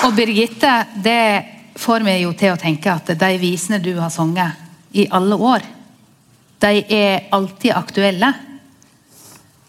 Og 0.00 0.14
Birgitte, 0.16 0.72
det 1.04 1.44
får 1.76 2.04
meg 2.04 2.22
jo 2.22 2.32
til 2.32 2.54
å 2.54 2.60
tenke 2.60 2.92
at 2.92 3.12
de 3.20 3.34
visene 3.40 3.80
du 3.84 3.92
har 4.00 4.10
sunget 4.12 4.96
i 4.96 5.06
alle 5.12 5.36
år, 5.36 5.66
de 6.60 6.80
er 6.92 7.28
alltid 7.32 7.72
aktuelle. 7.76 8.32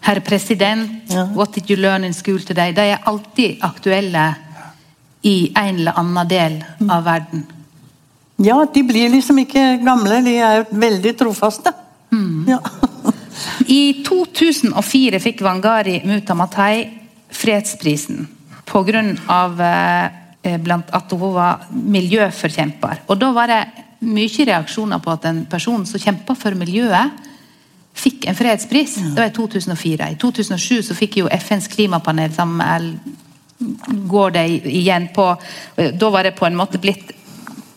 Herr 0.02 0.20
president, 0.20 1.02
Ja. 1.08 1.24
what 1.34 1.52
did 1.54 1.70
you 1.70 1.76
learn 1.80 2.04
in 2.04 2.14
school 2.14 2.40
today? 2.40 2.72
De 2.72 2.80
er 2.80 2.98
alltid 3.04 3.58
aktuelle 3.62 4.34
i 5.22 5.52
en 5.54 5.76
eller 5.78 5.92
annen 5.98 6.28
del 6.28 6.64
av 6.90 7.04
verden. 7.04 7.44
Ja, 8.42 8.64
de 8.74 8.82
blir 8.82 9.10
liksom 9.12 9.38
ikke 9.38 9.78
gamle. 9.84 10.22
De 10.24 10.36
er 10.42 10.64
veldig 10.70 11.12
trofaste. 11.18 11.72
Ja. 12.46 12.58
I 13.66 14.02
2004 14.04 15.20
fikk 15.22 15.40
Wangari 15.40 16.00
Mutamatai 16.04 16.90
fredsprisen 17.32 18.26
pga. 18.66 20.10
Eh, 20.44 20.56
blant 20.58 20.88
at 20.90 21.10
hun 21.14 21.34
var 21.36 21.60
miljøforkjemper. 21.70 23.04
Og 23.06 23.18
Da 23.18 23.28
var 23.32 23.46
det 23.46 23.60
mye 24.00 24.46
reaksjoner 24.48 24.98
på 24.98 25.12
at 25.12 25.24
en 25.30 25.44
person 25.46 25.86
som 25.86 26.00
kjempa 26.00 26.34
for 26.36 26.50
miljøet, 26.58 27.12
fikk 27.94 28.26
en 28.26 28.36
fredspris. 28.36 28.94
Det 28.94 29.18
var 29.20 29.30
i 29.30 29.34
2004. 29.36 30.10
I 30.14 30.20
2007 30.20 30.82
så 30.88 30.96
fikk 30.96 31.20
jo 31.22 31.32
FNs 31.32 31.68
klimapanel 31.72 32.32
sammen 32.34 32.62
med 32.62 33.18
går 34.10 34.30
det 34.34 34.46
igjen 34.66 35.04
på 35.14 35.26
Da 35.76 36.08
var 36.10 36.26
det 36.26 36.32
på 36.34 36.46
en 36.48 36.56
måte 36.58 36.80
blitt 36.82 37.12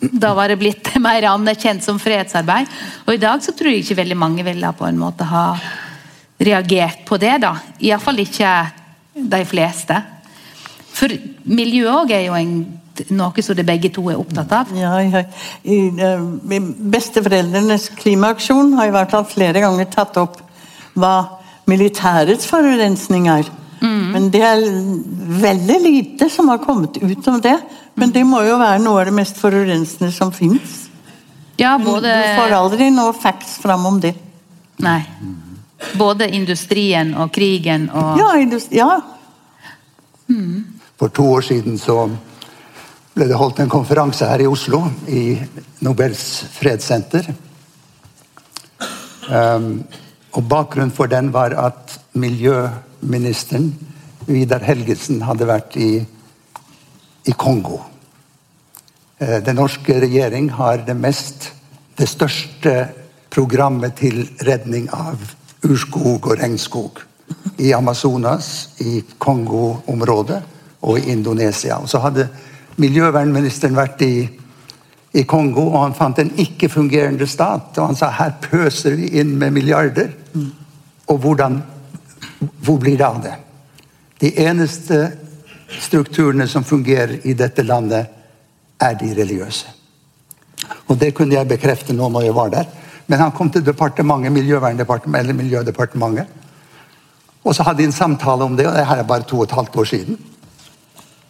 da 0.00 0.34
var 0.34 0.48
det 0.48 0.58
blitt 0.60 0.90
mer 1.00 1.24
anerkjent 1.30 1.84
som 1.84 1.98
fredsarbeid. 1.98 2.68
Og 3.06 3.14
i 3.14 3.20
dag 3.20 3.42
så 3.42 3.54
tror 3.56 3.72
jeg 3.72 3.84
ikke 3.84 4.00
veldig 4.02 4.18
mange 4.18 4.44
ville 4.46 4.72
på 4.76 4.86
en 4.86 4.98
måte 5.00 5.24
ha 5.24 5.46
reagert 6.36 7.04
på 7.08 7.16
det. 7.16 7.38
da. 7.42 7.54
Iallfall 7.80 8.20
ikke 8.22 8.52
de 9.16 9.40
fleste. 9.48 9.96
For 10.96 11.12
miljøet 11.48 11.94
òg 11.94 12.12
er 12.16 12.26
jo 12.28 12.36
en, 12.36 12.52
noe 13.14 13.44
som 13.44 13.56
det 13.58 13.66
begge 13.68 13.90
to 13.94 14.06
er 14.10 14.20
opptatt 14.20 14.52
av. 14.52 14.72
Ja, 14.76 14.94
ja. 15.02 15.22
I, 15.64 15.78
uh, 16.00 16.60
Besteforeldrenes 16.94 17.90
klimaaksjon 17.98 18.74
har 18.78 18.90
i 18.90 18.94
hvert 18.94 19.14
fall 19.14 19.28
flere 19.28 19.62
ganger 19.64 19.90
tatt 19.92 20.18
opp 20.20 20.40
hva 20.96 21.14
militærets 21.68 22.48
forurensning 22.48 23.28
er. 23.28 23.48
Mm. 23.82 24.04
Men 24.12 24.28
det 24.32 24.42
er 24.42 24.62
veldig 25.42 25.78
lite 25.82 26.30
som 26.32 26.48
har 26.48 26.62
kommet 26.64 26.96
ut 27.02 27.28
om 27.28 27.40
det. 27.42 27.58
Men 27.94 28.12
det 28.12 28.24
må 28.28 28.42
jo 28.46 28.58
være 28.60 28.80
noe 28.84 29.00
av 29.00 29.10
det 29.10 29.16
mest 29.16 29.40
forurensende 29.40 30.12
som 30.12 30.32
fins. 30.32 30.86
Ja, 31.56 31.78
både... 31.80 32.12
Du 32.12 32.40
får 32.40 32.54
aldri 32.56 32.90
noe 32.92 33.14
facts 33.16 33.56
fram 33.62 33.86
om 33.88 34.00
det. 34.00 34.12
Nei. 34.84 35.00
Både 35.96 36.28
industrien 36.36 37.14
og 37.16 37.32
krigen 37.32 37.88
og 37.92 38.20
Ja. 38.20 38.32
ja. 38.70 39.00
Mm. 40.28 40.64
For 40.98 41.08
to 41.08 41.24
år 41.36 41.40
siden 41.40 41.78
så 41.78 42.08
ble 43.16 43.24
det 43.30 43.36
holdt 43.40 43.62
en 43.62 43.72
konferanse 43.72 44.26
her 44.28 44.42
i 44.44 44.48
Oslo, 44.48 44.82
i 45.08 45.38
Nobels 45.86 46.22
fredssenter. 46.52 47.30
Um, 49.32 49.86
og 50.36 50.42
Bakgrunnen 50.44 50.92
for 50.92 51.08
den 51.08 51.30
var 51.32 51.54
at 51.56 51.94
miljøministeren 52.12 53.70
Vidar 54.28 54.60
Helgesen 54.66 55.22
hadde 55.24 55.48
vært 55.48 55.78
i, 55.80 55.90
i 57.24 57.34
Kongo. 57.40 57.78
Uh, 59.16 59.38
den 59.46 59.56
norske 59.62 59.96
regjering 60.04 60.50
har 60.58 60.84
det 60.84 60.98
mest 61.00 61.54
det 61.96 62.10
største 62.12 62.74
programmet 63.32 63.96
til 63.96 64.26
redning 64.44 64.90
av 64.92 65.22
urskog 65.64 66.28
og 66.28 66.36
regnskog 66.36 67.00
i 67.64 67.72
Amazonas, 67.72 68.76
i 68.84 69.00
Kongo-området 69.16 70.42
og 70.84 71.00
i 71.00 71.14
Indonesia. 71.16 71.80
Og 71.80 71.88
så 71.88 72.02
hadde 72.04 72.28
miljøvernministeren 72.80 73.76
vært 73.76 74.02
i, 74.04 74.14
i 75.16 75.24
Kongo, 75.28 75.68
og 75.72 75.82
han 75.82 75.96
fant 75.96 76.20
en 76.20 76.32
ikke-fungerende 76.42 77.28
stat. 77.28 77.72
Og 77.78 77.90
han 77.90 77.98
sa 77.98 78.10
her 78.18 78.36
pøser 78.42 78.96
vi 78.98 79.12
inn 79.20 79.36
med 79.40 79.54
milliarder. 79.56 80.12
Og 81.06 81.20
hvordan, 81.22 81.60
hvor 82.64 82.80
blir 82.82 82.98
det 82.98 83.06
av 83.06 83.22
det? 83.24 83.36
De 84.20 84.32
eneste 84.46 85.00
strukturene 85.82 86.46
som 86.48 86.64
fungerer 86.64 87.18
i 87.26 87.34
dette 87.36 87.64
landet, 87.66 88.12
er 88.76 88.96
de 89.00 89.08
religiøse. 89.16 89.72
Og 90.90 90.98
det 91.00 91.14
kunne 91.16 91.32
jeg 91.32 91.48
bekrefte 91.48 91.94
nå 91.96 92.10
når 92.12 92.26
jeg 92.26 92.34
var 92.36 92.50
der. 92.52 92.66
Men 93.06 93.22
han 93.22 93.32
kom 93.32 93.48
til 93.50 93.64
departementet, 93.64 94.34
Miljøverndepartementet, 94.34 95.22
eller 95.22 95.38
Miljødepartementet. 95.38 96.26
Og 97.46 97.54
så 97.54 97.62
hadde 97.62 97.78
de 97.78 97.86
en 97.88 97.94
samtale 97.94 98.44
om 98.44 98.56
det, 98.58 98.66
og 98.66 98.74
det 98.74 98.84
her 98.86 99.00
er 99.00 99.08
bare 99.08 99.24
to 99.24 99.38
og 99.38 99.46
et 99.46 99.54
halvt 99.54 99.76
år 99.80 99.88
siden 99.88 100.18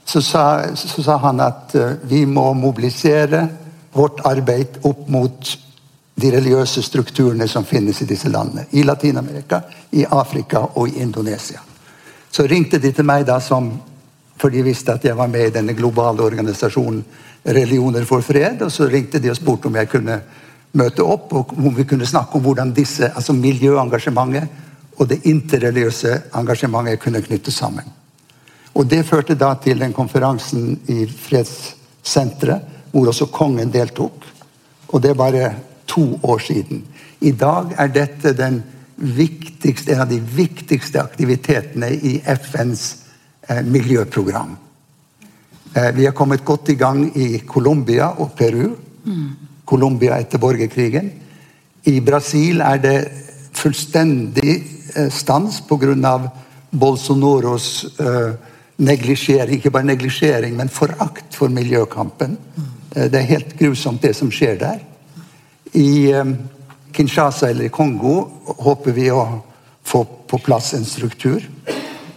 så 0.07 0.23
sa, 0.23 0.43
så 0.77 1.03
sa 1.03 1.17
han 1.17 1.41
at 1.43 1.75
uh, 1.75 1.93
vi 2.07 2.23
må 2.27 2.53
mobilisere 2.55 3.47
vårt 3.93 4.23
arbeid 4.29 4.79
opp 4.87 5.09
mot 5.11 5.57
de 6.17 6.31
religiøse 6.33 6.83
strukturene 6.83 7.49
som 7.49 7.65
finnes 7.65 8.01
i 8.03 8.09
disse 8.09 8.31
landene. 8.33 8.69
I 8.71 8.85
Latin-Amerika, 8.87 9.61
i 9.91 10.07
Afrika 10.07 10.63
og 10.75 10.89
i 10.89 11.03
Indonesia. 11.03 11.61
Så 12.31 12.47
ringte 12.47 12.79
de 12.79 12.93
til 12.93 13.05
meg 13.05 13.27
da 13.27 13.41
som 13.41 13.73
for 14.37 14.53
de 14.53 14.63
visste 14.63 14.93
at 14.93 15.05
jeg 15.05 15.17
var 15.17 15.31
med 15.33 15.49
i 15.49 15.55
denne 15.55 15.75
globale 15.77 16.25
organisasjonen 16.25 17.05
Religioner 17.47 18.05
for 18.05 18.25
fred. 18.27 18.63
Og 18.63 18.73
så 18.73 18.89
ringte 18.91 19.21
de 19.23 19.31
og 19.31 19.39
spurte 19.39 19.71
om 19.71 19.77
jeg 19.79 19.89
kunne 19.89 20.21
møte 20.77 21.05
opp, 21.05 21.33
og 21.33 21.55
om 21.57 21.73
vi 21.77 21.87
kunne 21.89 22.07
snakke 22.07 22.37
om 22.37 22.45
hvordan 22.45 22.75
disse, 22.77 23.09
altså 23.15 23.33
miljøengasjementet 23.33 24.49
og 24.97 25.09
det 25.09 25.23
interreligiøse 25.29 26.19
engasjementet 26.37 27.01
kunne 27.01 27.23
knyttes 27.25 27.55
sammen. 27.55 27.85
Og 28.77 28.87
Det 28.87 29.07
førte 29.09 29.35
da 29.35 29.55
til 29.57 29.81
den 29.81 29.95
konferansen 29.97 30.75
i 30.93 31.07
fredssenteret, 31.09 32.75
hvor 32.93 33.09
også 33.09 33.31
kongen 33.33 33.73
deltok. 33.73 34.25
Og 34.89 35.03
det 35.03 35.11
er 35.11 35.19
bare 35.19 35.55
to 35.89 36.19
år 36.23 36.39
siden. 36.39 36.85
I 37.21 37.31
dag 37.33 37.73
er 37.79 37.89
dette 37.93 38.33
den 38.37 38.63
viktigste, 38.97 39.93
en 39.93 40.05
av 40.05 40.11
de 40.11 40.21
viktigste 40.21 41.01
aktivitetene 41.01 41.91
i 41.95 42.19
FNs 42.21 42.85
eh, 43.49 43.63
miljøprogram. 43.65 44.57
Eh, 45.77 45.91
vi 45.97 46.05
har 46.05 46.17
kommet 46.17 46.45
godt 46.45 46.69
i 46.73 46.79
gang 46.81 47.07
i 47.17 47.39
Colombia 47.49 48.13
og 48.21 48.33
Peru. 48.37 48.77
Mm. 49.05 49.31
Colombia 49.67 50.21
etter 50.21 50.39
borgerkrigen. 50.39 51.11
I 51.85 52.01
Brasil 52.01 52.61
er 52.61 52.81
det 52.83 52.97
fullstendig 53.57 54.57
eh, 54.97 55.11
stans 55.11 55.63
pga. 55.69 56.19
Bolsonaros 56.77 57.69
eh, 58.01 58.33
neglisjering, 58.77 59.57
ikke 59.57 59.71
bare 59.71 59.89
neglisjering, 59.89 60.57
men 60.57 60.69
forakt 60.69 61.35
for 61.35 61.49
miljøkampen. 61.49 62.37
Eh, 62.95 63.11
det 63.11 63.21
er 63.21 63.33
helt 63.33 63.59
grusomt, 63.59 64.03
det 64.03 64.17
som 64.17 64.31
skjer 64.31 64.59
der. 64.61 64.81
I 65.73 66.13
eh, 66.13 66.35
Kinshasa 66.93 67.51
eller 67.51 67.69
i 67.69 67.73
Kongo 67.73 68.15
håper 68.59 68.93
vi 68.97 69.11
å 69.13 69.25
få 69.87 70.05
på 70.27 70.39
plass 70.39 70.75
en 70.75 70.85
struktur. 70.85 71.45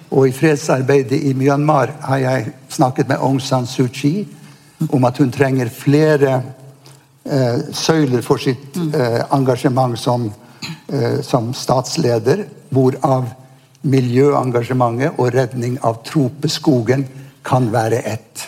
Og 0.10 0.28
i 0.28 0.34
fredsarbeidet 0.34 1.19
i 1.22 1.34
Myanmar 1.38 1.91
har 2.02 2.17
jeg 2.17 2.54
snakket 2.74 3.10
med 3.10 3.22
Aung 3.22 3.41
San 3.41 3.67
Suu 3.69 3.88
Kyi 3.93 4.26
om 4.89 5.04
at 5.06 5.19
hun 5.19 5.32
trenger 5.32 5.69
flere 5.69 6.39
eh, 7.26 7.60
søyler 7.76 8.24
for 8.26 8.41
sitt 8.41 8.78
eh, 8.78 9.19
engasjement 9.36 10.00
som, 10.00 10.30
eh, 10.88 11.19
som 11.22 11.54
statsleder, 11.54 12.45
hvorav 12.69 13.28
miljøengasjementet 13.82 15.20
og 15.20 15.34
redning 15.34 15.78
av 15.86 16.02
tropeskogen 16.08 17.06
kan 17.46 17.70
være 17.72 18.02
ett. 18.04 18.46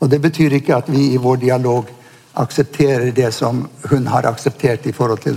Og 0.00 0.10
Det 0.10 0.20
betyr 0.20 0.58
ikke 0.58 0.76
at 0.76 0.88
vi 0.90 1.12
i 1.12 1.20
vår 1.20 1.36
dialog 1.36 1.90
aksepterer 2.34 3.12
det 3.12 3.30
som 3.34 3.68
hun 3.90 4.06
har 4.06 4.26
akseptert 4.26 4.86
i 4.86 4.92
forhold 4.92 5.20
til 5.22 5.36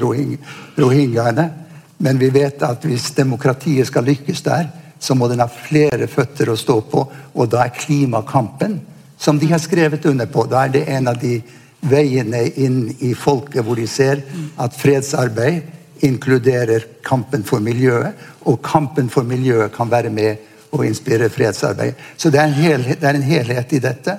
rohingyaene, 0.78 1.50
men 1.98 2.20
vi 2.20 2.30
vet 2.30 2.64
at 2.64 2.84
hvis 2.84 3.12
demokratiet 3.16 3.88
skal 3.88 4.08
lykkes 4.08 4.42
der, 4.42 4.68
så 5.00 5.16
må 5.16 5.28
den 5.28 5.44
ha 5.44 5.48
flere 5.48 6.08
føtter 6.08 6.50
å 6.50 6.58
stå 6.58 6.80
på, 6.92 7.04
og 7.36 7.50
da 7.52 7.66
er 7.66 7.76
klimakampen, 7.76 8.80
som 9.18 9.40
de 9.40 9.52
har 9.52 9.62
skrevet 9.64 10.06
under 10.06 10.26
på, 10.26 10.48
da 10.50 10.66
er 10.66 10.74
det 10.74 10.88
en 10.92 11.08
av 11.12 11.20
de 11.20 11.40
veiene 11.86 12.46
inn 12.58 12.80
i 13.00 13.14
folket 13.14 13.64
hvor 13.64 13.78
de 13.78 13.86
ser 13.88 14.24
at 14.58 14.76
fredsarbeid 14.76 15.62
inkluderer 16.04 16.84
kampen 17.04 17.44
for 17.44 17.60
miljøet, 17.60 18.14
og 18.42 18.62
kampen 18.64 19.10
for 19.10 19.24
miljøet 19.24 19.74
kan 19.74 19.92
være 19.92 20.10
med 20.10 20.36
og 20.72 20.86
inspirere 20.86 21.30
fredsarbeid. 21.30 21.94
Så 22.18 22.30
det 22.30 22.40
er 22.40 22.50
en 22.50 22.54
helhet, 22.54 23.04
er 23.04 23.16
en 23.16 23.24
helhet 23.24 23.74
i 23.74 23.80
dette. 23.80 24.18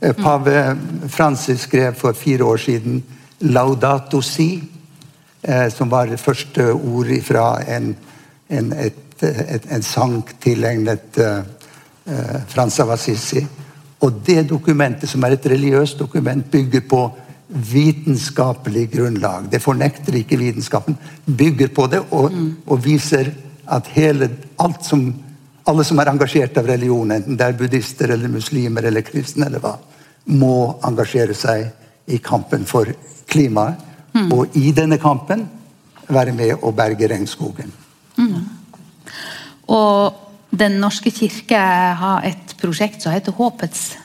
Eh, 0.00 0.12
pave 0.12 0.76
Francis 1.08 1.60
skrev 1.60 1.94
for 1.94 2.12
fire 2.12 2.44
år 2.44 2.56
siden 2.56 3.02
'Laudato 3.40 4.20
si', 4.20 4.62
eh, 5.42 5.72
som 5.72 5.90
var 5.90 6.06
det 6.06 6.20
første 6.20 6.72
ord 6.72 7.22
fra 7.22 7.76
en, 7.76 7.96
en, 8.50 8.72
et, 8.72 9.22
et, 9.22 9.62
en 9.70 9.82
sang 9.82 10.22
tilegnet 10.40 11.18
uh, 11.18 11.42
Frans 12.48 12.80
av 12.80 12.90
Assisi. 12.90 13.46
Og 14.00 14.12
det 14.26 14.48
dokumentet, 14.48 15.08
som 15.08 15.24
er 15.24 15.32
et 15.32 15.46
religiøst 15.46 15.98
dokument, 15.98 16.50
bygger 16.50 16.80
på 16.88 17.10
vitenskapelig 17.48 18.90
grunnlag. 18.92 19.48
Det 19.50 19.60
fornekter 19.62 20.16
ikke 20.18 20.38
vitenskapen. 20.40 20.96
Bygger 21.24 21.68
på 21.76 21.86
det 21.92 22.00
og, 22.10 22.32
mm. 22.32 22.50
og 22.66 22.84
viser 22.84 23.32
at 23.72 23.88
hele, 23.94 24.30
alt 24.60 24.84
som, 24.84 25.06
alle 25.68 25.84
som 25.84 26.00
er 26.00 26.12
engasjert 26.12 26.56
av 26.60 26.68
religion, 26.68 27.12
enten 27.14 27.38
det 27.38 27.46
er 27.46 27.58
buddhister 27.58 28.14
eller 28.16 28.32
muslimer 28.32 28.88
eller 28.88 29.04
kristne, 29.06 29.48
eller 29.48 29.62
hva, 29.62 29.76
må 30.32 30.78
engasjere 30.86 31.36
seg 31.36 31.68
i 32.08 32.20
kampen 32.24 32.64
for 32.68 32.88
klimaet. 33.30 33.80
Mm. 34.14 34.28
Og 34.32 34.56
i 34.56 34.70
denne 34.70 35.00
kampen 35.02 35.42
være 36.06 36.34
med 36.36 36.60
å 36.62 36.70
berge 36.76 37.08
regnskogen. 37.10 37.72
Mm. 38.18 38.44
Og 39.74 40.20
Den 40.54 40.76
norske 40.78 41.10
kirke 41.10 41.58
har 41.98 42.22
et 42.22 42.52
prosjekt 42.60 43.02
som 43.02 43.10
heter 43.10 43.34
Håpets 43.34 43.96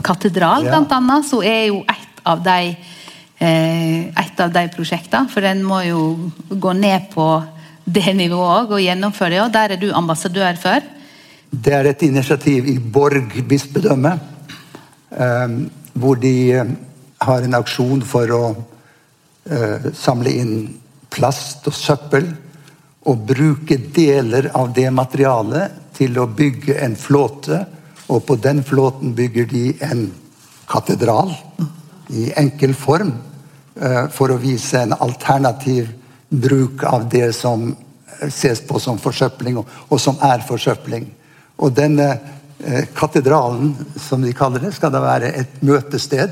katedral, 0.00 0.64
ja. 0.64 0.70
blant 0.70 0.94
annet. 0.96 1.26
Så 1.28 1.42
er 1.44 1.66
jo 1.68 1.82
et 1.84 2.11
av 2.26 2.42
de, 2.42 2.76
eh, 3.38 4.08
et 4.08 4.40
av 4.40 4.52
de 4.52 4.68
prosjektene. 4.68 5.28
For 5.28 5.40
den 5.40 5.62
må 5.64 5.82
jo 5.86 6.30
gå 6.48 6.72
ned 6.72 7.10
på 7.14 7.44
det 7.84 8.14
nivået 8.14 8.70
og 8.70 8.80
gjennomføre 8.80 9.30
det. 9.30 9.40
Og 9.42 9.52
der 9.52 9.74
er 9.74 9.80
du 9.80 9.92
ambassadør 9.92 10.56
for. 10.60 10.80
Det 11.50 11.72
er 11.74 11.90
et 11.90 12.02
initiativ 12.02 12.68
i 12.68 12.78
Borg 12.78 13.34
bispedømme, 13.48 14.12
eh, 15.18 15.48
hvor 15.92 16.14
de 16.14 16.52
eh, 16.52 16.64
har 17.20 17.42
en 17.42 17.54
aksjon 17.54 18.02
for 18.02 18.32
å 18.32 18.44
eh, 19.50 19.90
samle 19.94 20.32
inn 20.32 20.56
plast 21.10 21.66
og 21.68 21.76
søppel. 21.76 22.32
Og 23.04 23.26
bruke 23.26 23.76
deler 23.92 24.52
av 24.54 24.72
det 24.72 24.88
materialet 24.94 25.94
til 25.96 26.18
å 26.22 26.28
bygge 26.30 26.78
en 26.84 26.96
flåte. 26.96 27.64
Og 28.08 28.24
på 28.26 28.36
den 28.36 28.62
flåten 28.64 29.14
bygger 29.14 29.48
de 29.50 29.64
en 29.82 30.06
katedral 30.70 31.34
i 32.12 32.32
enkel 32.36 32.74
form. 32.74 33.12
eh, 33.80 34.08
For 34.08 34.32
å 34.32 34.40
vise 34.40 34.82
en 34.82 34.92
alternativ 34.92 35.88
bruk 36.28 36.84
av 36.84 37.08
det 37.10 37.32
som 37.36 37.76
ses 38.28 38.60
på 38.60 38.78
som 38.78 38.98
forsøpling, 38.98 39.58
og, 39.58 40.00
som 40.00 40.16
er 40.22 40.44
forsøpling. 40.46 41.06
Og 41.58 41.74
denne 41.74 42.20
eh, 42.64 42.84
katedralen, 42.94 43.74
som 43.98 44.22
de 44.22 44.32
kaller 44.32 44.60
det, 44.60 44.74
skal 44.76 44.92
da 44.94 45.00
være 45.02 45.32
et 45.34 45.62
møtested 45.62 46.30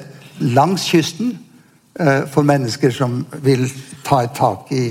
langs 0.55 0.87
kysten 0.89 1.35
eh, 1.99 2.23
for 2.31 2.47
mennesker 2.47 2.95
som 2.95 3.25
vil 3.43 3.67
ta 4.07 4.23
et 4.25 4.35
tak 4.39 4.71
i, 4.73 4.87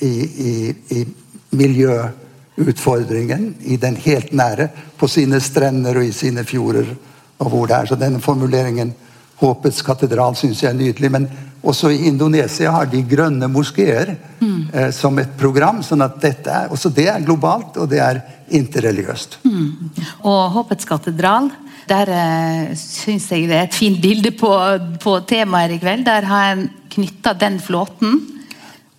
i, 0.00 0.12
i, 0.48 0.74
i 0.96 1.04
miljøutfordringen, 1.52 3.54
i 3.68 3.76
den 3.76 3.96
helt 3.96 4.32
nære, 4.32 4.68
på 4.98 5.08
sine 5.10 5.40
strender 5.40 6.00
og 6.00 6.08
i 6.08 6.16
sine 6.16 6.44
fjorder. 6.44 6.96
og 7.42 7.50
hvor 7.50 7.66
det 7.66 7.76
er. 7.76 7.86
Så 7.86 7.98
denne 7.98 8.20
formuleringen 8.20 8.94
'Håpets 9.42 9.82
katedral' 9.82 10.36
syns 10.38 10.62
jeg 10.62 10.70
er 10.70 10.78
nydelig. 10.78 11.10
Men 11.10 11.26
også 11.62 11.90
i 11.90 12.06
Indonesia 12.06 12.70
har 12.70 12.86
de 12.90 13.02
grønne 13.06 13.48
moskeer 13.50 14.14
eh, 14.14 14.90
som 14.94 15.18
et 15.18 15.36
program. 15.38 15.82
sånn 15.82 16.02
at 16.02 16.20
dette 16.22 16.50
er, 16.50 16.70
også 16.70 16.90
det 16.94 17.08
er 17.10 17.24
globalt, 17.26 17.76
og 17.76 17.90
det 17.90 18.00
er 18.02 18.22
interreligiøst. 18.50 19.40
Og 20.22 20.50
Håpets 20.56 20.86
katedral. 20.86 21.50
Der 21.88 22.10
eh, 22.14 22.74
syns 22.78 23.26
jeg 23.32 23.48
det 23.50 23.56
er 23.58 23.66
et 23.66 23.74
fint 23.74 23.98
bilde 24.02 24.30
på, 24.38 24.50
på 25.02 25.16
temaet 25.26 25.74
i 25.74 25.80
kveld. 25.82 26.06
Der 26.06 26.22
har 26.30 26.52
en 26.52 26.68
knytta 26.92 27.34
den 27.34 27.58
flåten 27.58 28.20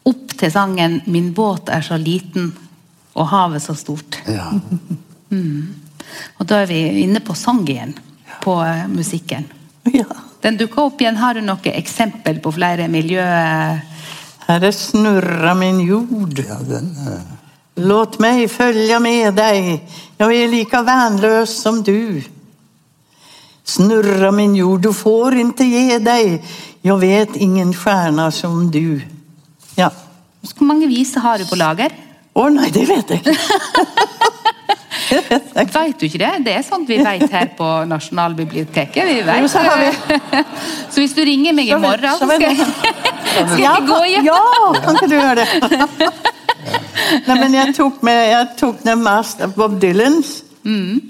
opp 0.03 0.36
til 0.36 0.51
sangen 0.51 1.01
'Min 1.08 1.32
båt 1.34 1.69
er 1.71 1.82
så 1.82 1.95
liten 1.97 2.51
og 3.15 3.27
havet 3.27 3.63
så 3.63 3.73
stort'. 3.73 4.19
Ja. 4.27 4.51
Og 6.38 6.45
da 6.45 6.62
er 6.62 6.67
vi 6.69 7.03
inne 7.03 7.21
på 7.23 7.34
sang 7.34 7.63
igjen. 7.69 7.95
På 8.43 8.60
eh, 8.63 8.88
musikken. 8.91 9.47
Ja. 9.93 10.33
Den 10.43 10.58
dukka 10.60 10.89
opp 10.89 11.01
igjen. 11.01 11.17
Har 11.17 11.38
du 11.38 11.41
noe 11.45 11.71
eksempel 11.71 12.41
på 12.43 12.51
flere 12.51 12.89
miljø... 12.91 13.23
Herre, 14.43 14.73
snurra 14.75 15.53
min 15.56 15.79
jord. 15.79 16.39
Ja, 16.43 16.60
den, 16.67 16.89
eh, 17.08 17.21
Låt 17.75 18.19
meg 18.21 18.43
følge 18.51 18.99
med 19.01 19.34
deg, 19.34 19.79
jeg 20.19 20.41
er 20.43 20.51
like 20.51 20.82
vernløs 20.86 21.56
som 21.63 21.79
du. 21.82 22.21
Snurra 23.65 24.29
min 24.36 24.53
jord, 24.56 24.84
du 24.84 24.91
får 24.93 25.39
inte 25.41 25.65
ge 25.65 25.97
deg, 26.03 26.36
jeg 26.86 26.99
vet 27.01 27.39
ingen 27.41 27.73
stjärna 27.73 28.29
som 28.32 28.67
du. 28.69 29.01
Ja. 29.79 29.89
Hvor 30.43 30.67
mange 30.69 30.91
viser 30.91 31.23
har 31.23 31.41
du 31.41 31.47
på 31.49 31.58
lager? 31.58 31.95
Å 32.36 32.49
nei, 32.53 32.69
det 32.75 32.86
vet 32.89 33.15
jeg 33.15 33.23
ikke. 33.23 34.10
Vet 35.13 35.99
du 35.99 36.06
ikke 36.08 36.19
det? 36.21 36.32
Det 36.45 36.54
er 36.58 36.63
sånt 36.65 36.89
vi 36.89 36.97
vet 37.04 37.26
her 37.32 37.49
på 37.58 37.67
Nasjonalbiblioteket. 37.89 39.02
Vi 39.08 39.21
vet. 39.28 39.49
så 39.52 39.63
har 39.65 39.82
vi. 39.84 40.43
Så 40.89 41.02
hvis 41.02 41.13
du 41.17 41.21
ringer 41.28 41.54
meg 41.58 41.69
i 41.69 41.78
morgen, 41.80 42.17
så 42.19 42.28
skal 42.30 42.41
jeg, 42.41 42.67
skal 43.34 43.63
jeg 43.65 43.88
gå 43.89 43.99
hjem. 44.12 44.30
Ja, 44.30 44.39
kan 44.84 44.99
ikke 44.99 45.12
du 45.12 45.17
gjøre 45.17 45.36
det? 45.41 46.10
Nei, 47.28 47.36
men 47.38 47.54
jeg 47.58 47.76
tok 47.76 48.02
med, 48.08 48.19
jeg 48.32 48.47
tok 48.60 48.84
med 48.88 49.02
Master 49.04 49.52
Bob 49.52 49.76
Dylans, 49.82 50.43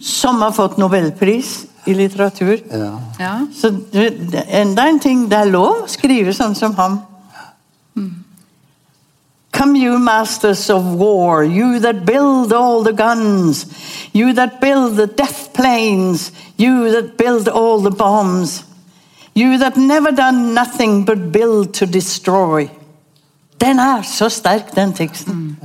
som 0.01 0.41
har 0.41 0.51
fått 0.55 0.79
nobelpris 0.81 1.53
i 1.85 1.93
litteratur. 1.97 2.57
ja. 2.71 2.91
Ja. 3.19 3.33
Så 3.53 3.69
enda 4.47 4.87
en 4.89 4.99
ting, 5.03 5.27
det 5.29 5.37
er 5.43 5.51
lov 5.51 5.83
å 5.83 5.89
skrive 5.91 6.33
sånn 6.33 6.55
som 6.57 6.73
ham. 6.79 7.01
Come 9.63 9.77
you 9.77 9.97
masters 9.97 10.69
of 10.69 10.95
war, 10.95 11.41
you 11.41 11.79
that 11.79 12.05
build 12.05 12.51
all 12.51 12.83
the 12.83 12.91
guns, 12.91 13.65
you 14.11 14.33
that 14.33 14.59
build 14.59 14.97
the 14.97 15.07
death 15.07 15.53
planes, 15.53 16.33
you 16.57 16.91
that 16.91 17.15
build 17.15 17.47
all 17.47 17.79
the 17.79 17.89
bombs, 17.89 18.65
you 19.33 19.57
that 19.59 19.77
never 19.77 20.11
done 20.11 20.53
nothing 20.53 21.05
but 21.05 21.31
build 21.31 21.73
to 21.75 21.85
destroy. 21.85 22.69
Den 23.57 23.79
er 23.79 24.01
så 24.01 24.27
sterk, 24.29 24.75
den 24.75 24.91
teksten. 24.93 25.55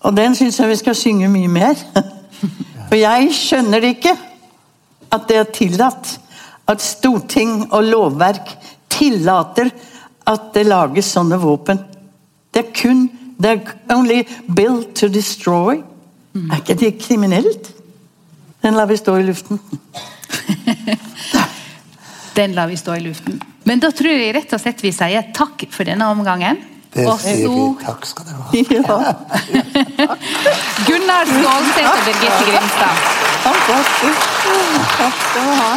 Og 0.00 0.16
den 0.16 0.36
syns 0.38 0.60
jeg 0.60 0.68
vi 0.68 0.76
skal 0.76 0.94
synge 0.94 1.28
mye 1.28 1.48
mer. 1.48 1.74
For 2.88 2.94
jeg 2.94 3.32
skjønner 3.34 3.82
det 3.82 3.90
ikke 3.96 4.14
at 5.10 5.26
det 5.26 5.40
er 5.40 5.50
tillatt 5.50 6.14
at 6.70 6.80
storting 6.80 7.72
og 7.72 7.82
lovverk 7.90 8.54
tillater 8.88 9.72
at 10.30 10.46
det 10.54 10.64
lages 10.70 11.10
sånne 11.10 11.40
våpen. 11.42 11.82
Det 12.54 12.62
er 12.62 12.70
kun 12.72 13.08
er 13.44 13.58
only 13.90 14.22
built 14.46 14.94
to 14.96 15.08
destroy. 15.08 15.82
Er 16.34 16.60
ikke 16.62 16.74
det 16.78 16.98
kriminelt? 17.02 17.72
Den 18.62 18.74
lar 18.78 18.86
vi 18.86 18.96
stå 18.96 19.16
i 19.20 19.22
luften. 19.26 19.60
Den 22.36 22.54
lar 22.54 22.66
vi 22.66 22.76
stå 22.76 22.94
i 22.94 23.00
luften. 23.00 23.40
Men 23.64 23.80
da 23.80 23.90
tror 23.94 24.10
jeg 24.10 24.34
rett 24.34 24.54
og 24.56 24.60
slett 24.62 24.82
vi 24.82 24.90
sier 24.94 25.28
takk 25.36 25.66
for 25.70 25.86
denne 25.86 26.08
omgangen. 26.10 26.58
Det 26.94 27.06
Og 27.10 27.20
sier 27.20 27.50
vi. 27.50 27.66
Takk 27.82 28.06
skal 28.06 28.24
dere 28.30 28.38
ha. 28.38 28.48
Ja, 30.04 30.16
Gunnar 30.86 31.30
Skålseth 31.30 31.90
og 31.90 32.02
Birgitte 32.08 32.44
Grimstad. 32.48 33.04
fantastisk. 33.44 34.20
Takk 34.98 35.22
skal 35.28 35.42
du 35.44 35.54
ha. 35.60 35.72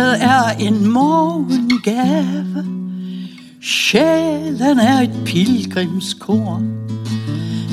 Livet 0.00 0.22
er 0.22 0.48
en 0.58 0.88
morgengave. 0.90 2.64
Sjælen 3.62 4.78
er 4.78 5.00
et 5.00 5.10
pilegrimskor. 5.24 6.62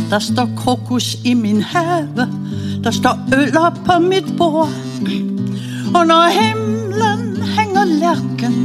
Der 0.10 0.20
står 0.20 0.50
krokus 0.58 1.18
i 1.26 1.34
min 1.34 1.62
have. 1.62 2.28
Der 2.84 2.92
står 2.92 3.20
øl 3.38 3.58
op 3.58 3.80
på 3.86 4.00
mitt 4.00 4.38
bord. 4.38 4.70
Og 5.96 6.08
når 6.08 6.30
himlen 6.40 7.44
henger 7.44 7.86
lærken 7.86 8.56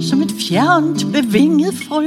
som 0.00 0.22
et 0.22 0.32
fjernt 0.48 1.06
bevinget 1.12 1.74
frø. 1.74 2.06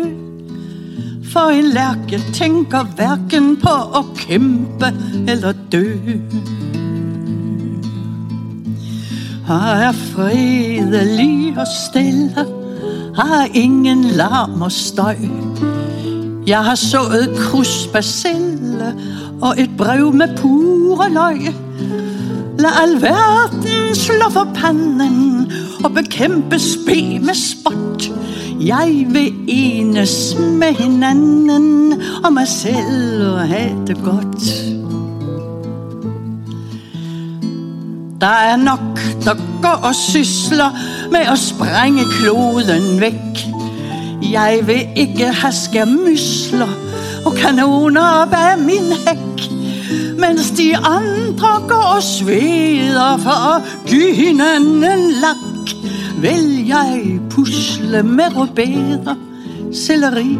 For 1.33 1.49
en 1.49 1.65
lærke 1.65 2.21
tænker 2.33 2.83
hverken 2.83 3.57
på 3.57 3.97
at 3.99 4.05
kjempe 4.17 4.85
eller 5.27 5.53
dø. 5.71 5.97
Her 9.47 9.75
er 9.87 9.91
fredelig 9.91 11.53
og 11.57 11.67
stille, 11.67 12.45
her 13.15 13.33
er 13.41 13.47
ingen 13.53 14.03
larm 14.03 14.61
og 14.61 14.71
støy. 14.71 15.29
Jeg 16.47 16.63
har 16.63 16.75
sået 16.75 17.29
krusbasille 17.37 18.95
og 19.41 19.55
et 19.57 19.69
brev 19.77 20.13
med 20.13 20.37
pure 20.37 21.09
løg. 21.09 21.55
La 22.59 22.69
all 22.81 23.01
verden 23.01 23.95
slå 23.95 24.29
for 24.29 24.51
pannen 24.55 25.51
og 25.83 25.93
bekjempe 25.93 26.59
spe 26.59 27.19
med 27.19 27.35
spott. 27.35 28.11
Jeg 28.59 29.07
vil 29.09 29.33
enes 29.47 30.35
med 30.39 30.73
hinanden 30.73 32.01
og 32.23 32.33
meg 32.33 32.47
selv 32.47 33.27
og 33.31 33.45
ha 33.47 33.69
det 33.87 33.95
godt. 34.03 34.66
Der 38.21 38.27
er 38.27 38.55
nok, 38.55 38.99
der 39.25 39.35
går 39.61 39.87
og 39.87 39.95
sysler 39.95 40.73
med 41.11 41.29
å 41.29 41.35
sprenge 41.37 42.01
kloden 42.15 42.95
vekk. 43.01 43.43
Jeg 44.25 44.63
vil 44.65 44.97
ikke 44.97 45.29
herske 45.43 45.85
musler, 45.85 46.71
og 47.29 47.37
kanoner 47.37 48.25
bag 48.31 48.57
min 48.63 48.89
hekk. 49.05 49.45
Mens 50.17 50.49
de 50.57 50.71
andre 50.77 51.51
går 51.69 51.85
og 51.99 52.03
sveder 52.03 53.21
for 53.21 53.61
hinanden 53.93 55.11
lakk, 55.21 55.75
Vil 56.17 56.65
jeg 56.67 57.19
pusle 57.29 58.01
med 58.03 58.33
rødbeder, 58.33 59.15
selleri 59.69 60.39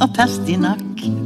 og 0.00 0.08
pastinak. 0.16 1.19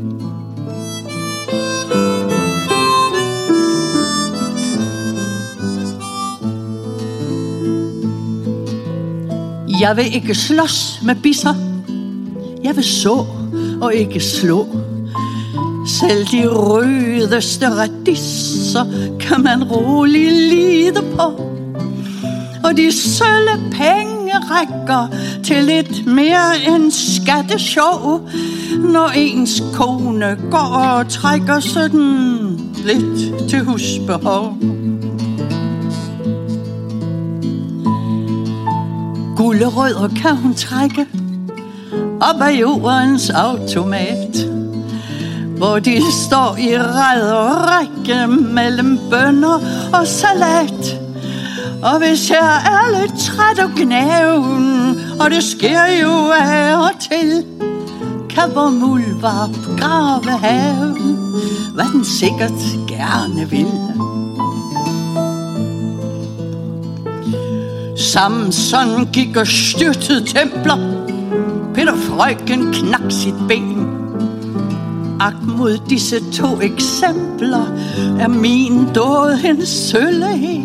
Jeg 9.84 9.96
vil 9.96 10.14
ikke 10.14 10.34
slås 10.34 11.00
med 11.02 11.14
bisser 11.14 11.54
Jeg 12.64 12.76
vil 12.76 12.84
så 12.84 13.26
og 13.80 13.94
ikke 13.94 14.20
slå. 14.20 14.66
Selv 15.88 16.26
de 16.26 16.48
rødeste 16.48 17.68
radisser 17.68 18.84
kan 19.20 19.42
man 19.42 19.64
rolig 19.64 20.32
lide 20.32 21.02
på. 21.16 21.22
Og 22.64 22.76
de 22.76 22.92
sølve 22.92 23.70
penge 23.72 24.32
rækker 24.50 25.16
til 25.44 25.68
litt 25.68 26.06
mer 26.06 26.56
enn 26.64 26.88
skatteshow 26.88 28.22
når 28.80 29.18
ens 29.20 29.58
kone 29.74 30.32
går 30.50 30.78
og 30.80 31.12
trekker 31.12 31.60
sådan 31.60 32.56
litt 32.88 33.48
til 33.52 33.68
husbehov. 33.68 34.54
Gullerødder 39.54 40.08
kan 40.08 40.36
hun 40.36 40.54
trække 40.54 41.06
op 42.20 42.40
af 42.40 42.60
jordens 42.60 43.30
automat, 43.30 44.48
hvor 45.56 45.78
de 45.78 46.02
står 46.26 46.56
i 46.58 46.78
ræd 46.78 47.30
og 47.32 47.56
række 47.56 48.26
mellem 48.26 48.98
bønner 49.10 49.60
og 49.92 50.06
salat. 50.06 51.00
Og 51.82 51.98
hvis 51.98 52.30
jeg 52.30 52.62
er 52.66 53.00
lidt 53.00 53.20
træt 53.20 53.58
og 53.58 53.70
gnaven, 53.76 54.96
og 55.20 55.30
det 55.30 55.42
sker 55.42 55.84
jo 56.02 56.30
af 56.40 56.76
og 56.76 57.00
til, 57.00 57.44
kan 58.30 58.54
vor 58.54 58.70
muldvarp 58.70 59.78
grave 59.78 60.38
haven, 60.38 61.18
hvad 61.74 61.86
den 61.92 62.04
sikkert 62.04 62.88
gerne 62.88 63.50
vil. 63.50 64.13
Samson 68.14 69.08
gik 69.12 69.36
og 69.36 69.46
styrtede 69.46 70.24
templer, 70.24 70.76
Peter 71.74 71.96
Frøken 71.96 72.72
knak 72.72 73.10
sit 73.10 73.34
ben. 73.48 73.86
Ak 75.20 75.34
mod 75.42 75.78
disse 75.90 76.20
to 76.32 76.60
eksempler 76.60 77.66
er 78.20 78.28
min 78.28 78.86
dåd 78.94 79.38
en 79.44 79.66
sølle. 79.66 80.62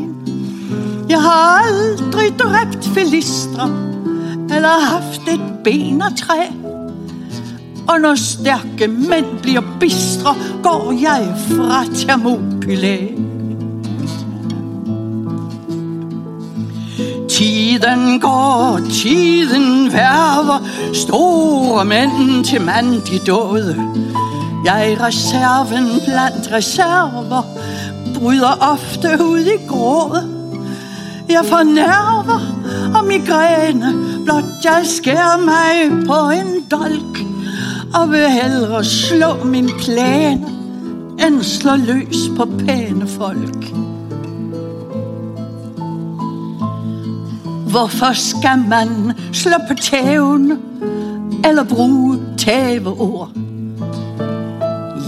Jeg 1.10 1.22
har 1.22 1.64
aldrig 1.64 2.40
dræbt 2.40 2.86
filistre 2.86 3.70
eller 4.56 4.86
haft 4.86 5.22
et 5.22 5.42
ben 5.64 6.02
og 6.02 6.18
træ. 6.18 6.46
Og 7.88 8.00
når 8.02 8.16
stærke 8.16 8.88
mænd 8.88 9.40
bliver 9.42 9.64
bistre, 9.80 10.36
går 10.64 10.92
jeg 11.02 11.36
fra 11.48 11.84
Thermopylæ. 11.96 13.29
Tiden 17.40 18.20
går, 18.20 18.80
tiden 18.92 19.94
verver. 19.94 20.68
store 20.94 21.86
mænd 21.86 22.46
til 22.46 22.62
mand 22.62 23.02
de 23.02 23.20
døde. 23.26 23.76
Jeg 24.66 24.92
er 24.92 25.06
reserven 25.06 25.86
blandt 26.06 26.52
reserver, 26.52 27.44
bryder 28.16 28.72
ofte 28.74 29.08
ud 29.24 29.40
i 29.40 29.68
gråd. 29.68 30.24
Jeg 31.30 31.46
får 31.46 31.64
nerver 31.64 32.42
og 33.00 33.08
migræne, 33.08 33.94
blot 34.26 34.44
jeg 34.64 34.82
skærer 34.84 35.38
mig 35.46 36.06
på 36.08 36.30
en 36.30 36.64
dolk, 36.72 37.20
og 37.94 38.12
vil 38.12 38.30
hellere 38.30 38.84
slå 38.84 39.44
min 39.44 39.70
plan 39.80 40.46
end 41.28 41.44
slå 41.44 41.76
løs 41.76 42.18
på 42.38 42.46
pæne 42.46 43.08
folk. 43.08 43.89
Hvorfor 47.70 48.14
skal 48.14 48.64
man 48.68 49.14
slå 49.34 49.52
på 49.68 49.74
tæven 49.74 50.60
eller 51.46 51.64
bruge 51.64 52.20
tæveord? 52.38 53.30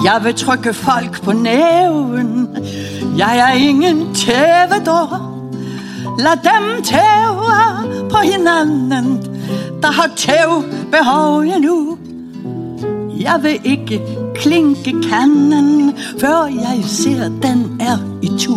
Jeg 0.04 0.22
vil 0.24 0.36
trykke 0.36 0.74
folk 0.74 1.22
på 1.24 1.32
næven. 1.32 2.50
Jeg 3.18 3.38
er 3.40 3.54
ingen 3.54 4.16
tævedår. 4.16 5.32
La 6.20 6.30
dem 6.30 6.84
tæve 6.84 8.10
på 8.10 8.18
hinanden, 8.18 9.18
der 9.82 9.92
har 9.92 10.10
tævbehov 10.16 11.40
endnu. 11.40 11.98
Jeg 13.20 13.40
vil 13.42 13.60
ikke 13.64 14.02
klinke 14.36 14.96
kanden, 15.10 15.94
før 16.20 16.46
jeg 16.46 16.84
ser, 16.86 17.24
den 17.24 17.82
er 17.82 17.98
i 18.22 18.28
tu. 18.40 18.54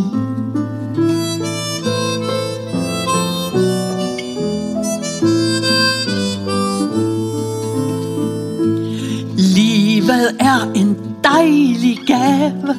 Er 10.45 10.73
en 10.75 10.97
dejlig 11.25 11.99
gave. 12.07 12.77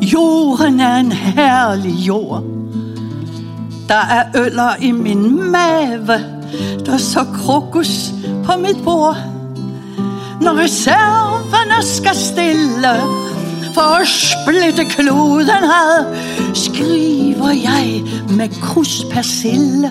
Jorden 0.00 0.80
er 0.80 0.96
en 0.96 1.12
herlig 1.12 1.94
jord. 2.06 2.44
Der 3.88 3.94
er 4.10 4.24
øller 4.34 4.76
i 4.80 4.90
min 4.90 5.50
mave. 5.50 6.18
Der 6.86 6.96
så 6.96 7.24
krokus 7.34 8.14
på 8.44 8.56
mitt 8.56 8.84
bord. 8.84 9.16
Når 10.40 10.58
reserverne 10.58 11.82
skal 11.82 12.14
stille 12.16 12.92
for 13.74 13.98
å 13.98 14.04
splitte 14.08 14.86
kloden 14.88 15.66
her, 15.68 16.06
skriver 16.54 17.52
jeg 17.56 18.02
med 18.36 18.54
kruspersille 18.62 19.90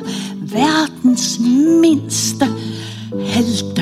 verdens 0.56 1.36
mindste 1.82 2.50
heltekvad. 3.34 3.75